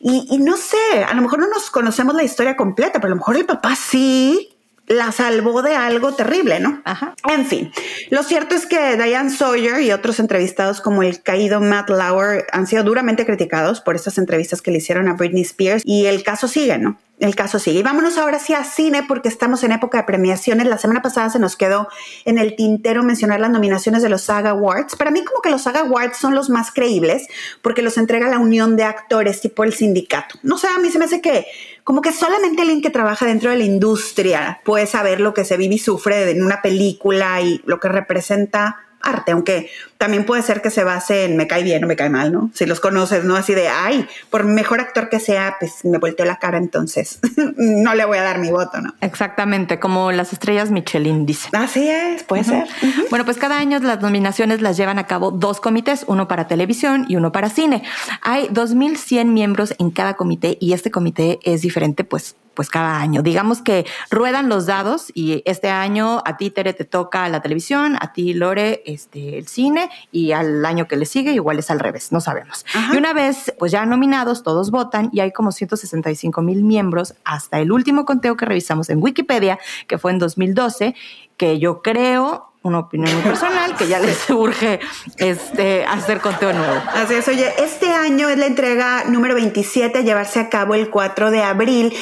[0.00, 3.16] y, no sé, a lo mejor no nos conocemos la historia completa, pero a lo
[3.16, 4.50] mejor el papá sí
[4.86, 6.80] la salvó de algo terrible, ¿no?
[6.84, 7.14] Ajá.
[7.28, 7.70] En fin,
[8.10, 12.66] lo cierto es que Diane Sawyer y otros entrevistados como el caído Matt Lauer han
[12.66, 16.48] sido duramente criticados por estas entrevistas que le hicieron a Britney Spears y el caso
[16.48, 16.98] sigue, ¿no?
[17.20, 17.80] El caso sigue.
[17.80, 20.66] Y vámonos ahora sí a cine porque estamos en época de premiaciones.
[20.66, 21.88] La semana pasada se nos quedó
[22.24, 24.96] en el tintero mencionar las nominaciones de los Saga Awards.
[24.96, 27.26] Para mí como que los Saga Awards son los más creíbles
[27.62, 30.38] porque los entrega la unión de actores tipo el sindicato.
[30.42, 31.46] No sé, a mí se me hace que
[31.84, 35.56] como que solamente alguien que trabaja dentro de la industria puede saber lo que se
[35.56, 40.62] vive y sufre en una película y lo que representa arte, aunque también puede ser
[40.62, 42.50] que se base en me cae bien o me cae mal, ¿no?
[42.54, 43.34] Si los conoces, ¿no?
[43.34, 47.18] Así de, ay, por mejor actor que sea, pues me volteó la cara, entonces
[47.56, 48.94] no le voy a dar mi voto, ¿no?
[49.00, 51.48] Exactamente, como las estrellas Michelin dice.
[51.52, 52.68] Así es, puede ser.
[53.10, 57.04] Bueno, pues cada año las nominaciones las llevan a cabo dos comités, uno para televisión
[57.08, 57.82] y uno para cine.
[58.22, 63.22] Hay 2.100 miembros en cada comité y este comité es diferente, pues pues cada año.
[63.22, 67.96] Digamos que ruedan los dados y este año a ti, Tere, te toca la televisión,
[68.00, 71.80] a ti, Lore, este, el cine y al año que le sigue igual es al
[71.80, 72.64] revés, no sabemos.
[72.92, 77.60] Y una vez pues ya nominados, todos votan y hay como 165 mil miembros hasta
[77.60, 80.94] el último conteo que revisamos en Wikipedia, que fue en 2012,
[81.36, 84.80] que yo creo una opinión muy personal que ya les urge
[85.16, 86.82] este, hacer conteo nuevo.
[86.94, 90.90] Así es, oye, este año es la entrega número 27 a llevarse a cabo el
[90.90, 91.94] 4 de abril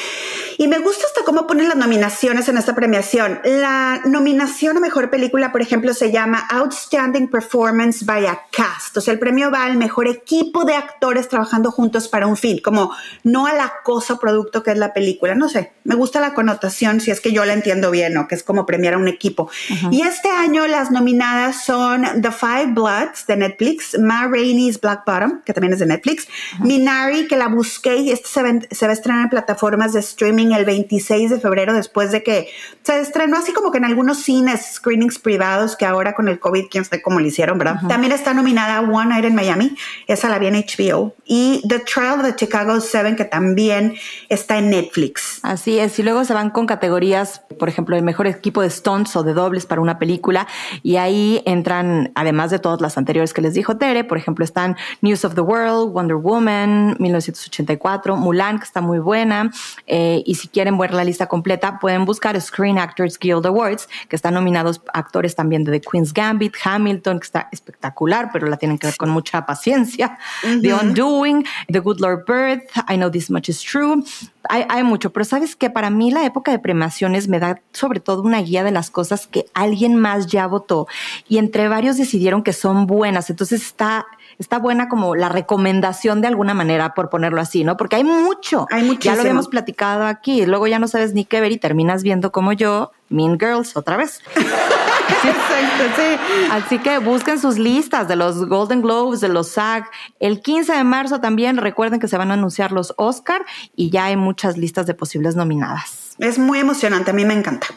[0.59, 3.39] Y me gusta hasta cómo ponen las nominaciones en esta premiación.
[3.43, 8.97] La nominación a mejor película, por ejemplo, se llama Outstanding Performance by a Cast.
[8.97, 12.59] O sea, el premio va al mejor equipo de actores trabajando juntos para un film,
[12.63, 12.91] como
[13.23, 15.35] no a la cosa producto que es la película.
[15.35, 18.33] No sé, me gusta la connotación, si es que yo la entiendo bien, o que
[18.33, 19.51] es como premiar a un equipo.
[19.91, 25.41] Y este año las nominadas son The Five Bloods de Netflix, Ma Rainey's Black Bottom,
[25.43, 26.27] que también es de Netflix,
[26.59, 30.46] Minari, que la busqué y este se, se va a estrenar en plataformas de streaming
[30.51, 32.49] el 26 de febrero después de que
[32.83, 36.65] se estrenó así como que en algunos cines, screenings privados que ahora con el COVID,
[36.69, 37.81] quién sabe cómo lo hicieron, ¿verdad?
[37.87, 39.75] También está nominada One Night in Miami,
[40.07, 43.95] esa la vi en HBO, y The Trial of the Chicago Seven, que también
[44.29, 45.39] está en Netflix.
[45.43, 49.15] Así es, y luego se van con categorías, por ejemplo, el mejor equipo de stunts
[49.15, 50.47] o de dobles para una película,
[50.83, 54.77] y ahí entran, además de todas las anteriores que les dijo Tere, por ejemplo, están
[55.01, 59.51] News of the World, Wonder Woman, 1984, Mulan, que está muy buena,
[59.85, 64.15] eh, y si quieren ver la lista completa, pueden buscar Screen Actors Guild Awards, que
[64.15, 68.77] están nominados actores también de The Queen's Gambit, Hamilton, que está espectacular, pero la tienen
[68.77, 70.17] que ver con mucha paciencia,
[70.61, 74.03] The Undoing, The Good Lord Birth, I Know This Much Is True.
[74.49, 77.99] Hay, hay, mucho, pero sabes que para mí la época de premiaciones me da sobre
[77.99, 80.87] todo una guía de las cosas que alguien más ya votó
[81.27, 83.29] y entre varios decidieron que son buenas.
[83.29, 84.05] Entonces está
[84.39, 87.77] está buena como la recomendación de alguna manera, por ponerlo así, ¿no?
[87.77, 88.67] Porque hay mucho.
[88.71, 89.11] Hay muchísimo.
[89.11, 90.45] Ya lo habíamos platicado aquí.
[90.45, 93.97] Luego ya no sabes ni qué ver y terminas viendo como yo Mean Girls otra
[93.97, 94.21] vez.
[95.21, 96.47] Sí, exacto, sí.
[96.51, 99.89] Así que busquen sus listas de los Golden Globes, de los SAG.
[100.19, 103.45] El 15 de marzo también recuerden que se van a anunciar los Oscar
[103.75, 106.06] y ya hay muchas listas de posibles nominadas.
[106.19, 107.67] Es muy emocionante, a mí me encanta.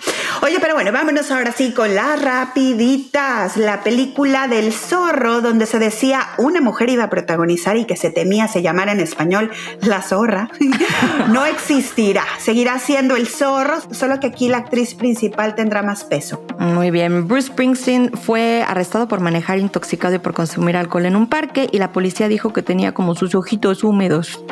[0.42, 3.58] Oye, pero bueno, vámonos ahora sí con las rapiditas.
[3.58, 8.10] La película del zorro, donde se decía una mujer iba a protagonizar y que se
[8.10, 9.50] temía se llamara en español
[9.82, 10.48] la zorra,
[11.28, 12.24] no existirá.
[12.38, 16.42] Seguirá siendo el zorro, solo que aquí la actriz principal tendrá más peso.
[16.58, 17.28] Muy bien.
[17.28, 21.78] Bruce Springsteen fue arrestado por manejar intoxicado y por consumir alcohol en un parque y
[21.78, 24.42] la policía dijo que tenía como sus ojitos húmedos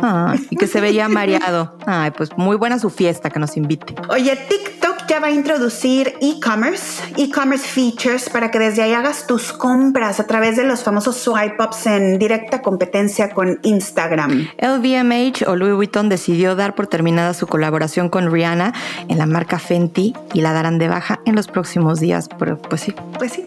[0.51, 1.79] y que se veía mareado.
[1.87, 3.78] Ay, pues muy buena su fiesta que nos invita.
[4.09, 9.53] Oye, TikTok ya va a introducir e-commerce, e-commerce features para que desde ahí hagas tus
[9.53, 14.49] compras a través de los famosos swipe ups en directa competencia con Instagram.
[14.59, 18.75] LVMH o Louis Vuitton decidió dar por terminada su colaboración con Rihanna
[19.09, 22.83] en la marca Fenty y la darán de baja en los próximos días, pero pues
[22.83, 22.95] sí.
[23.19, 23.45] Pues sí.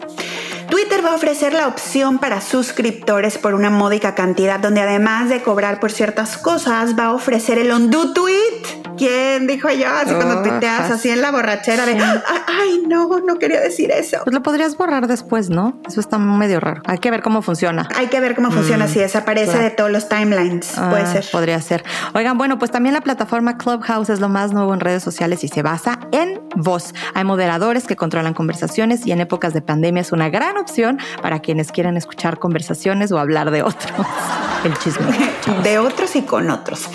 [0.72, 5.42] Twitter va a ofrecer la opción para suscriptores por una módica cantidad, donde además de
[5.42, 8.80] cobrar por ciertas cosas, va a ofrecer el undo tweet.
[8.96, 9.88] ¿Quién dijo yo?
[9.88, 14.18] Así cuando Oh, tuiteas así en la borrachera de, ay, no, no quería decir eso.
[14.24, 15.78] Pues lo podrías borrar después, ¿no?
[15.86, 16.82] Eso está medio raro.
[16.86, 17.88] Hay que ver cómo funciona.
[17.96, 19.64] Hay que ver cómo funciona si desaparece claro.
[19.64, 20.72] de todos los timelines.
[20.74, 21.24] Puede Ah, ser.
[21.32, 21.84] Podría ser.
[22.14, 25.48] Oigan, bueno, pues también la plataforma Clubhouse es lo más nuevo en redes sociales y
[25.48, 26.94] se basa en voz.
[27.14, 31.40] Hay moderadores que controlan conversaciones y en épocas de pandemia es una gran opción para
[31.40, 33.92] quienes quieran escuchar conversaciones o hablar de otros.
[34.64, 35.06] El chisme.
[35.64, 36.88] de otros y con otros.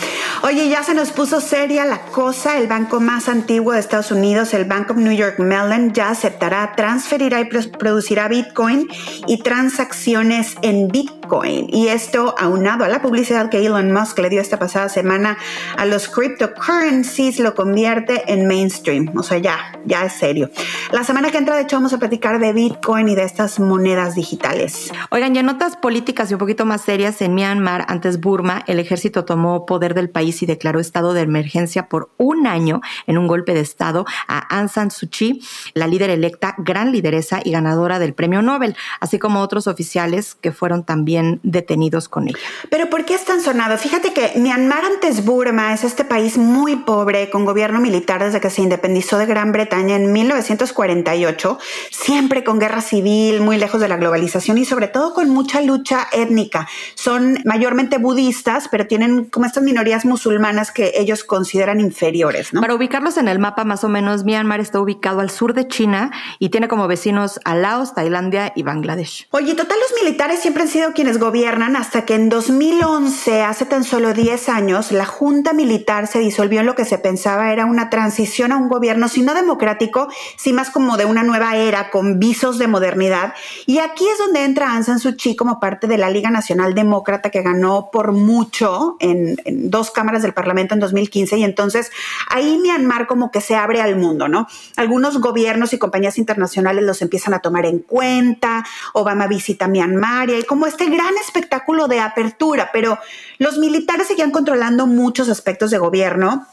[0.43, 2.57] Oye, ya se nos puso seria la cosa.
[2.57, 6.73] El banco más antiguo de Estados Unidos, el Bank of New York Mellon, ya aceptará,
[6.77, 8.87] transferirá y producirá Bitcoin
[9.25, 11.67] y transacciones en Bitcoin.
[11.69, 15.37] Y esto aunado a la publicidad que Elon Musk le dio esta pasada semana
[15.75, 19.11] a los cryptocurrencies, lo convierte en mainstream.
[19.17, 20.49] O sea, ya, ya es serio.
[20.91, 24.15] La semana que entra, de hecho, vamos a platicar de Bitcoin y de estas monedas
[24.15, 24.91] digitales.
[25.09, 29.25] Oigan, ya notas políticas y un poquito más serias en Myanmar, antes Burma, el ejército
[29.25, 33.53] tomó poder del país y declaró estado de emergencia por un año en un golpe
[33.53, 35.41] de estado a Aung San Suu Kyi,
[35.73, 40.51] la líder electa, gran lideresa y ganadora del premio Nobel, así como otros oficiales que
[40.51, 42.37] fueron también detenidos con ella.
[42.69, 43.77] Pero ¿por qué es tan sonado?
[43.77, 48.49] Fíjate que Myanmar antes Burma es este país muy pobre con gobierno militar desde que
[48.49, 51.57] se independizó de Gran Bretaña en 1948,
[51.91, 56.09] siempre con guerra civil, muy lejos de la globalización y sobre todo con mucha lucha
[56.11, 56.67] étnica.
[56.95, 62.59] Son mayormente budistas, pero tienen como estas minorías musulmanas que ellos consideran inferiores, ¿no?
[62.59, 66.11] Para ubicarlos en el mapa, más o menos, Myanmar está ubicado al sur de China
[66.39, 69.29] y tiene como vecinos a Laos, Tailandia y Bangladesh.
[69.31, 73.85] Oye, total, los militares siempre han sido quienes gobiernan hasta que en 2011, hace tan
[73.85, 77.89] solo 10 años, la Junta Militar se disolvió en lo que se pensaba era una
[77.89, 82.19] transición a un gobierno, si no democrático, sí más como de una nueva era con
[82.19, 83.26] visos de modernidad.
[83.65, 87.29] Y aquí es donde entra Aung San Suu como parte de la Liga Nacional Demócrata
[87.29, 91.37] que ganó por mucho en, en dos cámaras del Parlamento en 2015.
[91.37, 91.91] Y entonces
[92.29, 94.47] ahí Myanmar como que se abre al mundo, ¿no?
[94.75, 98.65] Algunos gobiernos y compañías internacionales los empiezan a tomar en cuenta.
[98.93, 102.97] Obama visita Myanmar y hay como este gran espectáculo de apertura, pero
[103.37, 106.47] los militares seguían controlando muchos aspectos de gobierno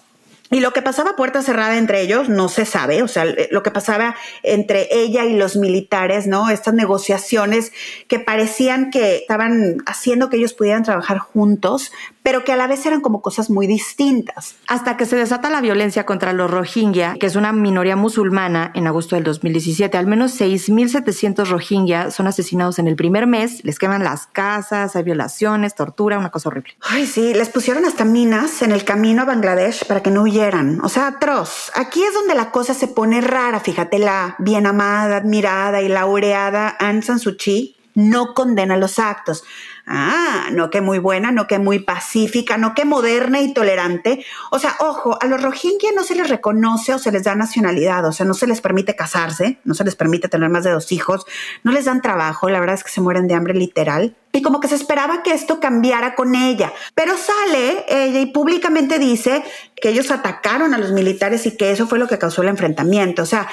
[0.50, 3.70] Y lo que pasaba puerta cerrada entre ellos no se sabe, o sea, lo que
[3.70, 6.50] pasaba entre ella y los militares, ¿no?
[6.50, 7.72] Estas negociaciones
[8.08, 11.92] que parecían que estaban haciendo que ellos pudieran trabajar juntos,
[12.24, 14.56] pero que a la vez eran como cosas muy distintas.
[14.66, 18.86] Hasta que se desata la violencia contra los Rohingya, que es una minoría musulmana, en
[18.86, 19.98] agosto del 2017.
[19.98, 25.02] Al menos 6.700 Rohingya son asesinados en el primer mes, les queman las casas, hay
[25.02, 26.72] violaciones, tortura, una cosa horrible.
[26.80, 30.80] Ay, sí, les pusieron hasta minas en el camino a Bangladesh para que no huyeran.
[30.82, 31.70] O sea, atroz.
[31.74, 36.68] Aquí es donde la cosa se pone rara, fíjate, la bien amada, admirada y laureada
[36.68, 39.44] Aung San Suu Kyi no condena los actos
[39.86, 44.24] Ah, no que muy buena, no que muy pacífica, no que moderna y tolerante.
[44.50, 48.06] O sea, ojo, a los rohingya no se les reconoce o se les da nacionalidad,
[48.06, 50.90] o sea, no se les permite casarse, no se les permite tener más de dos
[50.90, 51.26] hijos,
[51.64, 54.16] no les dan trabajo, la verdad es que se mueren de hambre literal.
[54.32, 56.72] Y como que se esperaba que esto cambiara con ella.
[56.96, 59.44] Pero sale ella y públicamente dice
[59.80, 63.22] que ellos atacaron a los militares y que eso fue lo que causó el enfrentamiento.
[63.22, 63.48] O sea,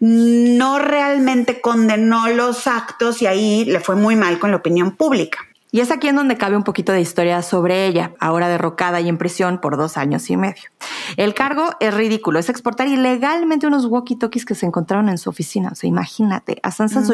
[0.00, 5.38] no realmente condenó los actos y ahí le fue muy mal con la opinión pública.
[5.74, 9.08] Y es aquí en donde cabe un poquito de historia sobre ella, ahora derrocada y
[9.08, 10.62] en prisión por dos años y medio.
[11.16, 15.70] El cargo es ridículo, es exportar ilegalmente unos walkie-talkies que se encontraron en su oficina.
[15.72, 17.04] O sea, imagínate, a San San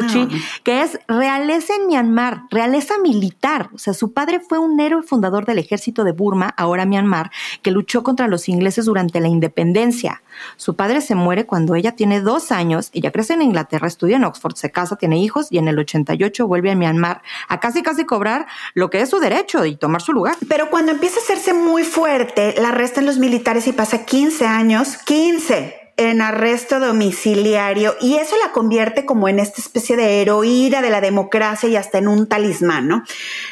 [0.63, 3.71] que es realeza en Myanmar, realeza militar.
[3.73, 7.31] O sea, su padre fue un héroe fundador del ejército de Burma, ahora Myanmar,
[7.63, 10.21] que luchó contra los ingleses durante la independencia.
[10.57, 14.23] Su padre se muere cuando ella tiene dos años, ella crece en Inglaterra, estudia en
[14.23, 18.05] Oxford, se casa, tiene hijos y en el 88 vuelve a Myanmar a casi casi
[18.05, 20.35] cobrar lo que es su derecho y tomar su lugar.
[20.47, 24.97] Pero cuando empieza a hacerse muy fuerte, la arrestan los militares y pasa 15 años,
[25.05, 30.89] 15 en arresto domiciliario y eso la convierte como en esta especie de heroína de
[30.89, 33.03] la democracia y hasta en un talismán, ¿no?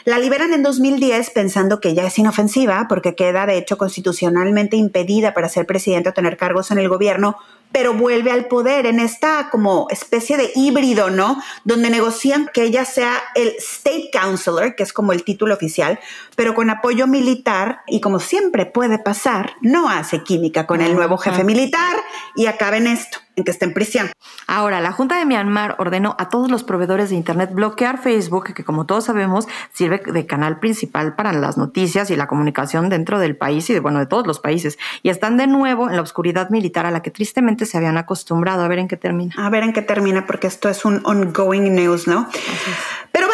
[0.05, 5.33] La liberan en 2010 pensando que ya es inofensiva porque queda de hecho constitucionalmente impedida
[5.33, 7.37] para ser presidente o tener cargos en el gobierno
[7.71, 11.41] pero vuelve al poder en esta como especie de híbrido, ¿no?
[11.63, 15.99] Donde negocian que ella sea el State Counselor, que es como el título oficial,
[16.35, 21.17] pero con apoyo militar y como siempre puede pasar, no hace química con el nuevo
[21.17, 21.97] jefe militar
[22.35, 24.11] y acaba en esto que está en prisión.
[24.47, 28.63] Ahora, la Junta de Myanmar ordenó a todos los proveedores de Internet bloquear Facebook, que
[28.63, 33.35] como todos sabemos sirve de canal principal para las noticias y la comunicación dentro del
[33.35, 34.77] país y de, bueno, de todos los países.
[35.03, 38.63] Y están de nuevo en la oscuridad militar a la que tristemente se habían acostumbrado.
[38.63, 39.33] A ver en qué termina.
[39.37, 42.27] A ver en qué termina, porque esto es un ongoing news, ¿no?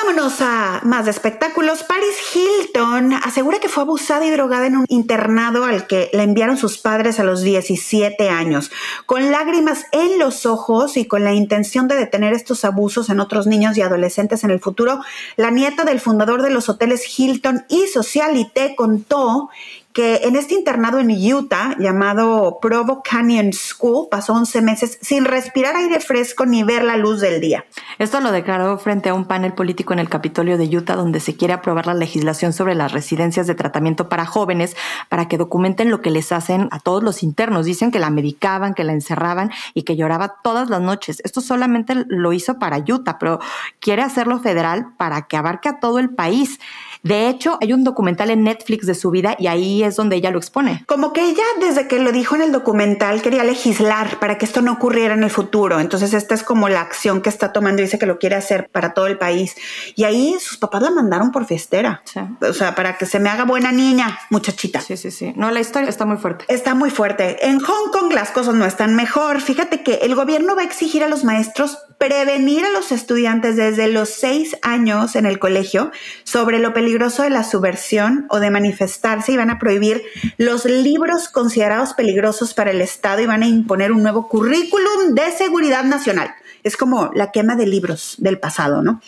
[0.05, 1.83] Vámonos a más de espectáculos.
[1.83, 6.57] Paris Hilton asegura que fue abusada y drogada en un internado al que la enviaron
[6.57, 8.71] sus padres a los 17 años,
[9.07, 13.47] con lágrimas en los ojos y con la intención de detener estos abusos en otros
[13.47, 15.01] niños y adolescentes en el futuro.
[15.37, 19.49] La nieta del fundador de los hoteles Hilton y Socialite contó
[19.95, 25.73] que en este internado en Utah llamado Provo Canyon School pasó 11 meses sin respirar
[25.77, 27.63] aire fresco ni ver la luz del día.
[27.97, 31.37] Esto lo declaró frente a un panel político en el Capitolio de Utah donde se
[31.37, 34.75] quiere aprobar la legislación sobre las residencias de tratamiento para jóvenes
[35.07, 37.65] para que documenten lo que les hacen a todos los internos.
[37.65, 41.21] Dicen que la medicaban, que la encerraban y que lloraba todas las noches.
[41.23, 43.39] Esto solamente lo hizo para Utah, pero
[43.79, 46.59] quiere hacerlo federal para que abarque a todo el país.
[47.05, 50.31] De hecho, hay un documental en Netflix de su vida y ahí es donde ella
[50.31, 50.83] lo expone.
[50.87, 54.63] Como que ella, desde que lo dijo en el documental, quería legislar para que esto
[54.63, 55.79] no ocurriera en el futuro.
[55.79, 58.69] Entonces, esta es como la acción que está tomando y dice que lo quiere hacer
[58.71, 59.55] para todo el país.
[59.95, 62.01] Y ahí sus papás la mandaron por fiestera.
[62.41, 64.81] O sea, para que se me haga buena niña, muchachita.
[64.81, 65.31] Sí, sí, sí.
[65.35, 66.45] No, la historia está muy fuerte.
[66.47, 67.47] Está muy fuerte.
[67.47, 69.41] En Hong Kong las cosas no están mejor.
[69.41, 73.87] Fíjate que el gobierno va a exigir a los maestros prevenir a los estudiantes desde
[73.87, 75.91] los seis años en el colegio
[76.23, 80.03] sobre lo peligroso de la subversión o de manifestarse y van a prohibir
[80.37, 85.31] los libros considerados peligrosos para el Estado y van a imponer un nuevo currículum de
[85.31, 86.33] seguridad nacional.
[86.63, 88.99] Es como la quema de libros del pasado, ¿no?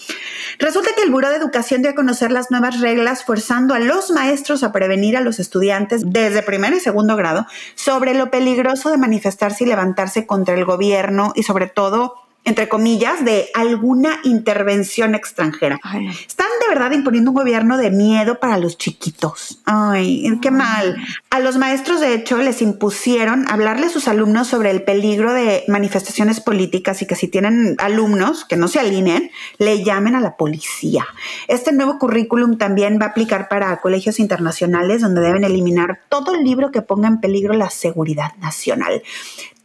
[0.59, 4.11] Resulta que el Buró de Educación dio a conocer las nuevas reglas forzando a los
[4.11, 8.97] maestros a prevenir a los estudiantes desde primer y segundo grado sobre lo peligroso de
[8.97, 15.81] manifestarse y levantarse contra el gobierno y sobre todo entre comillas, de alguna intervención extranjera.
[16.25, 19.59] Están de verdad imponiendo un gobierno de miedo para los chiquitos.
[19.65, 20.95] Ay, qué mal.
[21.29, 25.65] A los maestros, de hecho, les impusieron hablarle a sus alumnos sobre el peligro de
[25.67, 30.37] manifestaciones políticas y que si tienen alumnos que no se alineen, le llamen a la
[30.37, 31.05] policía.
[31.49, 36.71] Este nuevo currículum también va a aplicar para colegios internacionales donde deben eliminar todo libro
[36.71, 39.03] que ponga en peligro la seguridad nacional.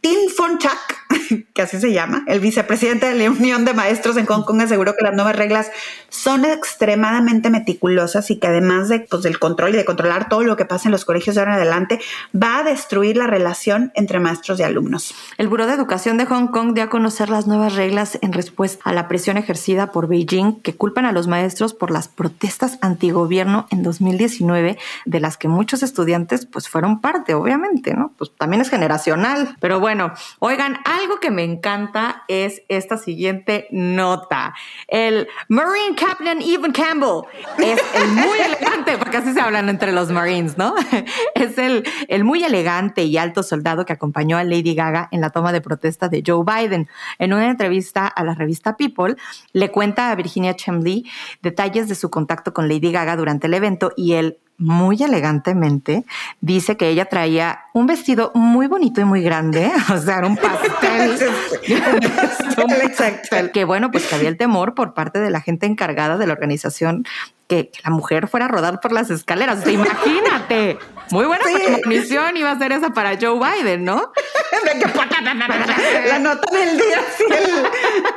[0.02, 4.26] Tim Fonchak, que que así se llama, el vicepresidente de la Unión de Maestros en
[4.26, 5.70] Hong Kong, aseguró que las nuevas reglas
[6.08, 10.56] son extremadamente meticulosas y que además de, pues, del control y de controlar todo lo
[10.56, 12.00] que pasa en los colegios de ahora en adelante,
[12.34, 15.14] va a destruir la relación entre maestros y alumnos.
[15.38, 18.82] El Buró de Educación de Hong Kong dio a conocer las nuevas reglas en respuesta
[18.84, 23.68] a la presión ejercida por Beijing que culpan a los maestros por las protestas antigobierno
[23.70, 28.12] en 2019 de las que muchos estudiantes pues fueron parte, obviamente, ¿no?
[28.18, 29.56] Pues también es generacional.
[29.60, 29.91] Pero bueno,
[30.38, 34.54] oigan, algo que me encanta es esta siguiente nota.
[34.88, 37.22] El Marine Captain Evan Campbell
[37.58, 40.74] es el muy elegante, porque así se hablan entre los Marines, ¿no?
[41.34, 45.30] Es el, el muy elegante y alto soldado que acompañó a Lady Gaga en la
[45.30, 46.88] toma de protesta de Joe Biden.
[47.18, 49.16] En una entrevista a la revista People,
[49.52, 51.04] le cuenta a Virginia Chemley
[51.42, 56.04] detalles de su contacto con Lady Gaga durante el evento y él muy elegantemente
[56.40, 60.36] dice que ella traía un vestido muy bonito y muy grande, o sea, era un
[60.36, 61.18] pastel.
[62.82, 63.36] Exacto.
[63.52, 66.32] Que bueno, pues que había el temor por parte de la gente encargada de la
[66.32, 67.04] organización
[67.48, 69.66] que, la mujer fuera a rodar por las escaleras.
[69.66, 70.78] imagínate.
[71.10, 72.16] Muy buena sí.
[72.36, 74.12] iba a ser esa para Joe Biden, ¿no?
[76.08, 77.00] la nota del día.
[77.16, 77.24] Sí,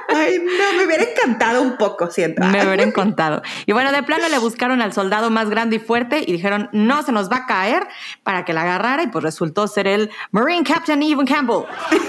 [0.09, 2.43] Ay, no, me hubiera encantado un poco, siento.
[2.45, 3.41] Me hubiera encantado.
[3.65, 7.03] Y bueno, de plano le buscaron al soldado más grande y fuerte y dijeron, no,
[7.03, 7.87] se nos va a caer
[8.23, 11.65] para que la agarrara y pues resultó ser el Marine Captain Evan Campbell.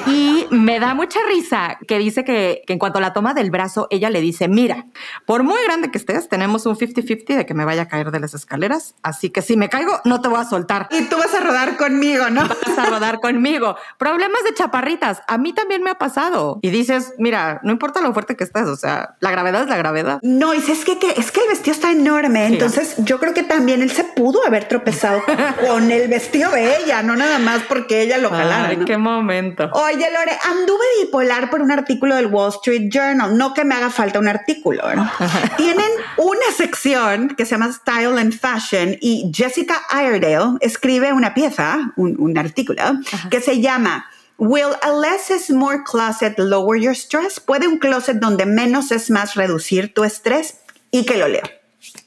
[0.06, 3.50] Y me da mucha risa que dice que, que en cuanto a la toma del
[3.50, 4.86] brazo, ella le dice, mira,
[5.26, 8.20] por muy grande que estés, tenemos un 50-50 de que me vaya a caer de
[8.20, 10.88] las escaleras, así que si me caigo, no te voy a soltar.
[10.90, 12.42] Y tú vas a rodar conmigo, ¿no?
[12.42, 13.76] Vas a rodar conmigo.
[13.98, 16.58] Problemas de chaparritas, a mí también me ha pasado.
[16.62, 19.76] Y dices, mira, no importa lo fuerte que estés, o sea, la gravedad es la
[19.76, 20.18] gravedad.
[20.22, 23.82] No, y es que, es que el vestido está enorme, entonces yo creo que también
[23.82, 25.22] él se pudo haber tropezado
[25.66, 28.68] con el vestido de ella, no nada más porque ella lo jalara.
[28.68, 29.70] Ay, qué momento.
[29.72, 33.90] Oye, Lore, anduve bipolar por un artículo del Wall Street Journal, no que me haga
[33.90, 35.10] falta un artículo, ¿no?
[35.56, 41.92] Tienen una sección que se llama Style and Fashion y Jessica Iredale escribe una pieza,
[41.96, 42.82] un, artículo,
[43.30, 43.95] que se llama
[44.38, 47.40] Will a less is more closet lower your stress?
[47.40, 50.60] ¿Puede un closet donde menos es más reducir tu estrés?
[50.90, 51.44] Y que lo leo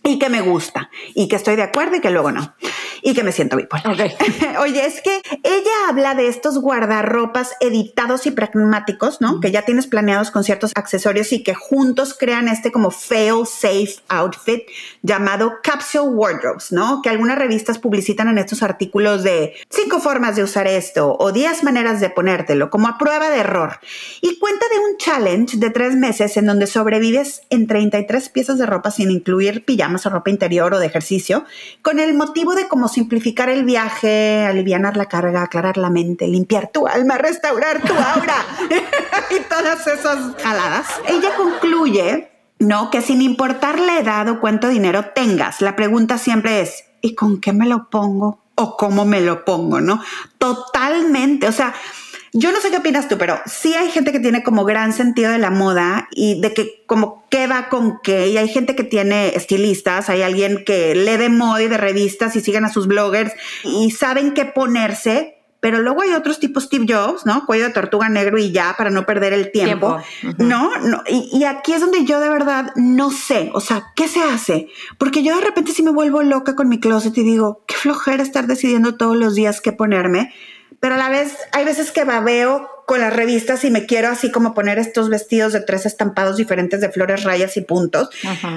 [0.03, 2.55] y que me gusta y que estoy de acuerdo y que luego no
[3.01, 3.95] y que me siento bipolar.
[4.59, 9.39] Oye, es que ella habla de estos guardarropas editados y pragmáticos, ¿no?
[9.39, 13.95] Que ya tienes planeados con ciertos accesorios y que juntos crean este como fail safe
[14.09, 14.63] outfit
[15.01, 17.01] llamado capsule wardrobes, ¿no?
[17.01, 21.63] Que algunas revistas publicitan en estos artículos de cinco formas de usar esto o diez
[21.63, 23.79] maneras de ponértelo como a prueba de error.
[24.21, 28.65] Y cuenta de un challenge de tres meses en donde sobrevives en 33 piezas de
[28.65, 31.45] ropa sin incluir pijamas o ropa interior o de ejercicio,
[31.81, 36.69] con el motivo de cómo simplificar el viaje, aliviar la carga, aclarar la mente, limpiar
[36.71, 38.45] tu alma, restaurar tu aura
[39.35, 40.87] y todas esas jaladas.
[41.07, 42.29] Ella concluye,
[42.59, 42.89] ¿no?
[42.91, 47.41] Que sin importar la edad o cuánto dinero tengas, la pregunta siempre es, ¿y con
[47.41, 48.39] qué me lo pongo?
[48.55, 49.81] ¿O cómo me lo pongo?
[49.81, 50.01] ¿No?
[50.37, 51.73] Totalmente, o sea,
[52.33, 55.31] yo no sé qué opinas tú, pero sí hay gente que tiene como gran sentido
[55.31, 58.27] de la moda y de que como qué va con qué.
[58.27, 62.35] Y hay gente que tiene estilistas, hay alguien que lee de moda y de revistas
[62.35, 65.35] y siguen a sus bloggers y saben qué ponerse.
[65.61, 67.45] Pero luego hay otros tipos Steve Jobs, ¿no?
[67.45, 69.97] Cuello de tortuga negro y ya para no perder el tiempo.
[70.37, 70.71] ¿No?
[70.77, 74.21] no y, y, aquí es donde yo de verdad no sé, o sea, ¿qué se
[74.21, 74.69] hace?
[74.97, 78.23] Porque yo de repente sí me vuelvo loca con mi closet y digo, qué flojera
[78.23, 80.31] estar decidiendo todos los días qué ponerme
[80.79, 84.31] pero a la vez hay veces que babeo con las revistas y me quiero así
[84.31, 88.09] como poner estos vestidos de tres estampados diferentes de flores, rayas y puntos.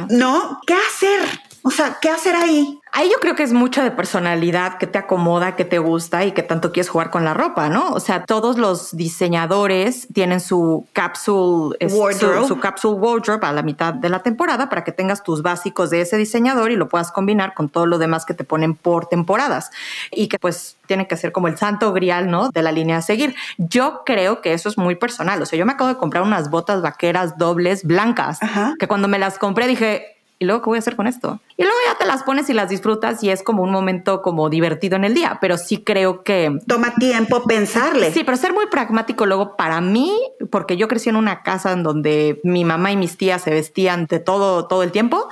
[0.09, 0.61] ¿No?
[0.67, 1.21] ¿Qué hacer?
[1.65, 2.81] O sea, ¿qué hacer ahí?
[2.91, 6.33] Ahí yo creo que es mucho de personalidad, que te acomoda, que te gusta y
[6.33, 7.91] que tanto quieres jugar con la ropa, ¿no?
[7.91, 12.47] O sea, todos los diseñadores tienen su capsule wardrobe.
[12.49, 16.01] Su, capsule wardrobe a la mitad de la temporada para que tengas tus básicos de
[16.01, 19.71] ese diseñador y lo puedas combinar con todo lo demás que te ponen por temporadas
[20.11, 22.51] y que pues tiene que ser como el santo grial, ¿no?
[22.51, 23.37] De la línea a seguir.
[23.57, 25.41] Yo creo que eso es muy personal.
[25.41, 28.39] O sea, yo me acabo de comprar unas botas vaqueras dobles blancas
[28.79, 30.13] que cuando me las compré dije,
[30.43, 31.41] ¿y luego qué voy a hacer con esto?
[31.57, 34.51] Y luego ya te las pones y las disfrutas y es como un momento como
[34.51, 36.59] divertido en el día, pero sí creo que...
[36.67, 38.11] Toma tiempo pensarle.
[38.11, 40.13] Sí, pero ser muy pragmático luego para mí,
[40.51, 44.07] porque yo crecí en una casa en donde mi mamá y mis tías se vestían
[44.07, 45.29] de todo, todo el tiempo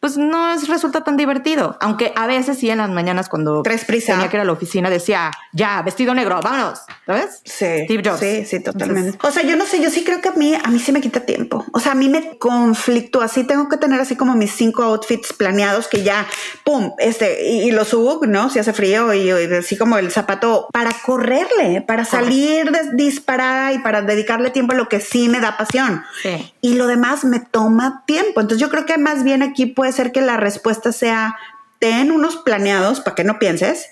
[0.00, 1.76] pues no es, resulta tan divertido.
[1.80, 4.12] Aunque a veces sí en las mañanas cuando Tres prisa.
[4.12, 7.40] tenía que ir a la oficina decía, ya, vestido negro, vámonos, ¿sabes?
[7.44, 7.84] Sí.
[7.84, 8.20] Steve Jobs.
[8.20, 9.18] Sí, sí, totalmente.
[9.26, 11.00] o sea, yo no sé, yo sí creo que a mí, a mí sí me
[11.00, 11.64] quita tiempo.
[11.72, 13.44] O sea, a mí me conflictó así.
[13.44, 16.26] Tengo que tener así como mis cinco outfits planeados que ya,
[16.64, 18.50] pum, este, y, y los subo, ¿no?
[18.50, 23.72] Si hace frío y, y así como el zapato para correrle, para salir de- disparada
[23.72, 26.02] y para dedicarle tiempo a lo que sí me da pasión.
[26.22, 26.52] Sí.
[26.60, 28.40] Y lo demás me toma tiempo.
[28.40, 31.36] Entonces yo creo que más bien aquí puede ser que la respuesta sea
[31.78, 33.88] ten unos planeados para que no pienses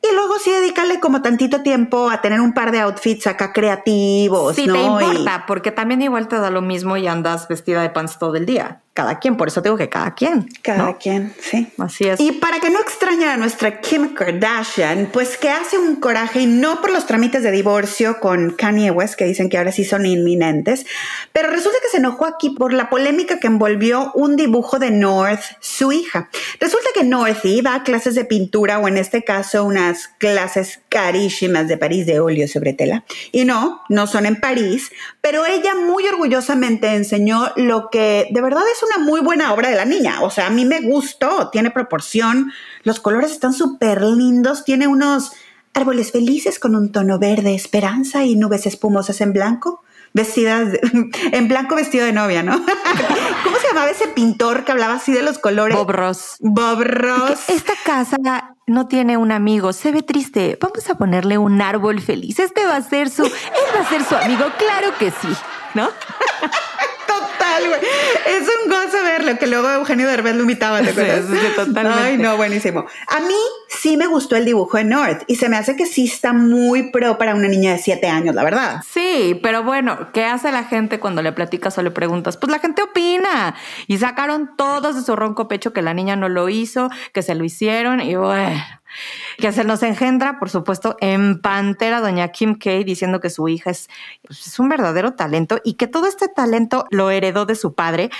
[0.00, 4.56] y luego sí dedícale como tantito tiempo a tener un par de outfits acá creativos.
[4.56, 4.74] Sí, ¿no?
[4.74, 8.18] te Y- importa, porque también igual te da lo mismo y andas vestida de pants
[8.18, 8.80] todo el día.
[8.94, 10.48] Cada quien, por eso digo que cada quien.
[10.60, 10.98] Cada ¿no?
[10.98, 11.68] quien, sí.
[11.78, 12.18] Así es.
[12.18, 16.46] Y para que no extrañen a nuestra Kim Kardashian, pues que hace un coraje y
[16.46, 20.04] no por los trámites de divorcio con Kanye West, que dicen que ahora sí son
[20.04, 20.84] inminentes,
[21.32, 25.42] pero resulta que se enojó aquí por la polémica que envolvió un dibujo de North,
[25.60, 26.28] su hija.
[26.58, 29.62] Resulta que North iba a clases de pintura o en este caso
[30.18, 33.04] clases carísimas de París de óleo sobre tela.
[33.32, 38.64] Y no, no son en París, pero ella muy orgullosamente enseñó lo que de verdad
[38.70, 40.22] es una muy buena obra de la niña.
[40.22, 45.32] O sea, a mí me gustó, tiene proporción, los colores están súper lindos, tiene unos
[45.74, 49.82] árboles felices con un tono verde, esperanza y nubes espumosas en blanco.
[50.18, 50.80] Vestidas de-
[51.32, 52.52] en blanco vestido de novia, ¿no?
[53.44, 55.76] ¿Cómo se llamaba ese pintor que hablaba así de los colores?
[55.76, 56.36] Bob Ross.
[56.40, 57.48] Bob Ross.
[57.48, 58.16] Esta casa
[58.66, 60.58] no tiene un amigo, se ve triste.
[60.60, 62.38] Vamos a ponerle un árbol feliz.
[62.40, 63.32] Este va a ser su, él
[63.74, 65.28] va a ser su amigo, claro que sí,
[65.74, 65.88] ¿no?
[67.58, 67.80] Total, güey.
[68.26, 71.24] Es un gozo verlo, que luego Eugenio Derbez lo imitaba, ¿te acuerdas?
[71.28, 71.98] sí, sí, totalmente.
[71.98, 72.86] Ay, no, buenísimo.
[73.08, 73.34] A mí
[73.68, 76.90] sí me gustó el dibujo de North y se me hace que sí está muy
[76.90, 78.82] pro para una niña de siete años, la verdad.
[78.88, 82.36] Sí, pero bueno, ¿qué hace la gente cuando le platicas o le preguntas?
[82.36, 83.54] Pues la gente opina
[83.86, 87.34] y sacaron todos de su ronco pecho que la niña no lo hizo, que se
[87.34, 88.60] lo hicieron y bueno,
[89.38, 93.70] que se nos engendra, por supuesto, en pantera doña Kim K diciendo que su hija
[93.70, 93.88] es,
[94.26, 98.10] pues, es un verdadero talento y que todo este talento lo heredó de su padre.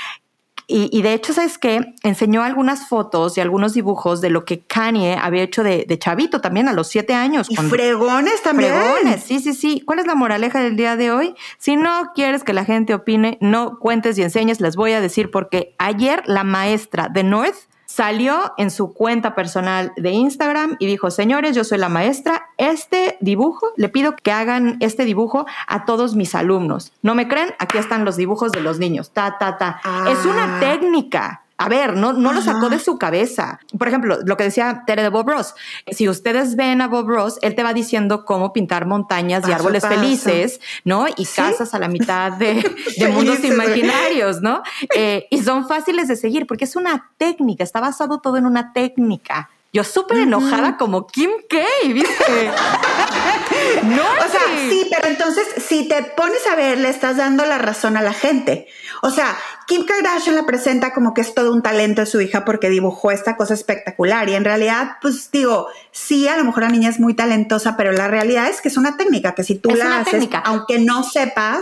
[0.70, 1.94] Y, y de hecho, ¿sabes qué?
[2.02, 6.42] Enseñó algunas fotos y algunos dibujos de lo que Kanye había hecho de, de chavito
[6.42, 7.46] también a los siete años.
[7.48, 8.74] Y cuando- fregones también.
[8.74, 9.82] Fregones, sí, sí, sí.
[9.86, 11.34] ¿Cuál es la moraleja del día de hoy?
[11.56, 15.30] Si no quieres que la gente opine, no cuentes y enseñes, les voy a decir
[15.30, 17.56] porque ayer la maestra de North
[17.98, 23.16] salió en su cuenta personal de Instagram y dijo, señores, yo soy la maestra, este
[23.20, 26.92] dibujo, le pido que hagan este dibujo a todos mis alumnos.
[27.02, 27.52] ¿No me creen?
[27.58, 29.10] Aquí están los dibujos de los niños.
[29.10, 29.80] Ta, ta, ta.
[30.08, 30.60] Es una Ah.
[30.60, 31.42] técnica.
[31.60, 33.58] A ver, no, no lo sacó de su cabeza.
[33.76, 35.54] Por ejemplo, lo que decía Tere de Bob Ross.
[35.90, 39.54] Si ustedes ven a Bob Ross, él te va diciendo cómo pintar montañas y Paso
[39.56, 39.94] árboles paso.
[39.96, 41.06] felices, ¿no?
[41.16, 41.34] Y ¿Sí?
[41.34, 42.64] casas a la mitad de,
[42.96, 44.62] de mundos imaginarios, ¿no?
[44.94, 48.72] Eh, y son fáciles de seguir porque es una técnica, está basado todo en una
[48.72, 49.50] técnica.
[49.70, 51.58] Yo súper enojada como Kim K,
[51.92, 52.50] ¿viste?
[53.84, 54.40] no, O sea,
[54.70, 58.12] sí, pero entonces si te pones a ver, le estás dando la razón a la
[58.14, 58.66] gente.
[59.02, 62.44] O sea, Kim Kardashian la presenta como que es todo un talento de su hija
[62.46, 66.70] porque dibujó esta cosa espectacular y en realidad, pues digo, sí, a lo mejor la
[66.70, 69.70] niña es muy talentosa, pero la realidad es que es una técnica que si tú
[69.70, 70.38] Es la haces, técnica.
[70.46, 71.60] aunque no sepas,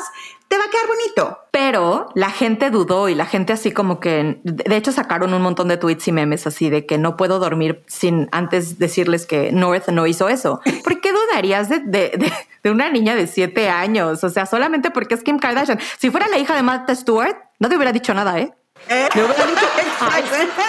[0.59, 1.39] va a quedar bonito.
[1.51, 5.69] Pero la gente dudó y la gente así como que, de hecho sacaron un montón
[5.69, 9.89] de tweets y memes así de que no puedo dormir sin antes decirles que North
[9.89, 10.61] no hizo eso.
[10.85, 12.33] ¿Por qué dudarías de-
[12.63, 14.23] de una niña de siete años?
[14.25, 15.79] O sea, solamente porque es Kim Kardashian.
[15.99, 18.53] Si fuera la hija de Martha Stewart, no te hubiera dicho nada, ¿eh?
[18.89, 19.09] ¿Eh?
[19.15, 19.67] Le hubiera dicho,
[20.01, 20.25] "Ay,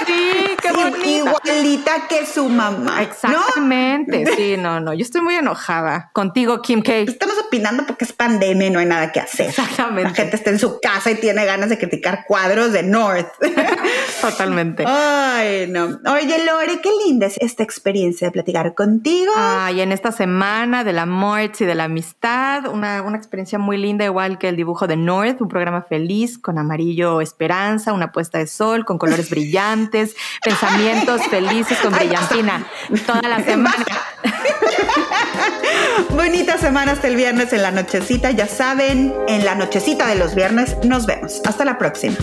[0.06, 1.08] sí, qué bonita.
[1.08, 2.96] Igualita que su mamá.
[2.96, 3.00] ¿no?
[3.00, 6.94] Exactamente, sí, no, no, yo estoy muy enojada contigo, Kim K.
[6.94, 9.50] Estamos opinando porque es pandemia y no hay nada que hacer.
[9.50, 10.04] Exactamente.
[10.04, 13.28] La gente está en su casa y tiene ganas de criticar cuadros de North.
[14.22, 14.84] Totalmente.
[14.88, 16.00] Ay, no.
[16.12, 19.32] Oye, Lore, qué linda es esta experiencia de platicar contigo.
[19.36, 24.06] Ay, en esta semana del amor y de la amistad, una, una experiencia muy linda,
[24.06, 28.48] igual que el dibujo de North, un programa feliz con amarillo esperanza, una puesta de
[28.48, 32.68] sol con colores brillantes, pensamientos felices con brillantina
[33.06, 33.86] toda la semana.
[36.10, 38.32] Bonita semana hasta el viernes en la nochecita.
[38.32, 41.42] Ya saben, en la nochecita de los viernes nos vemos.
[41.46, 42.18] Hasta la próxima.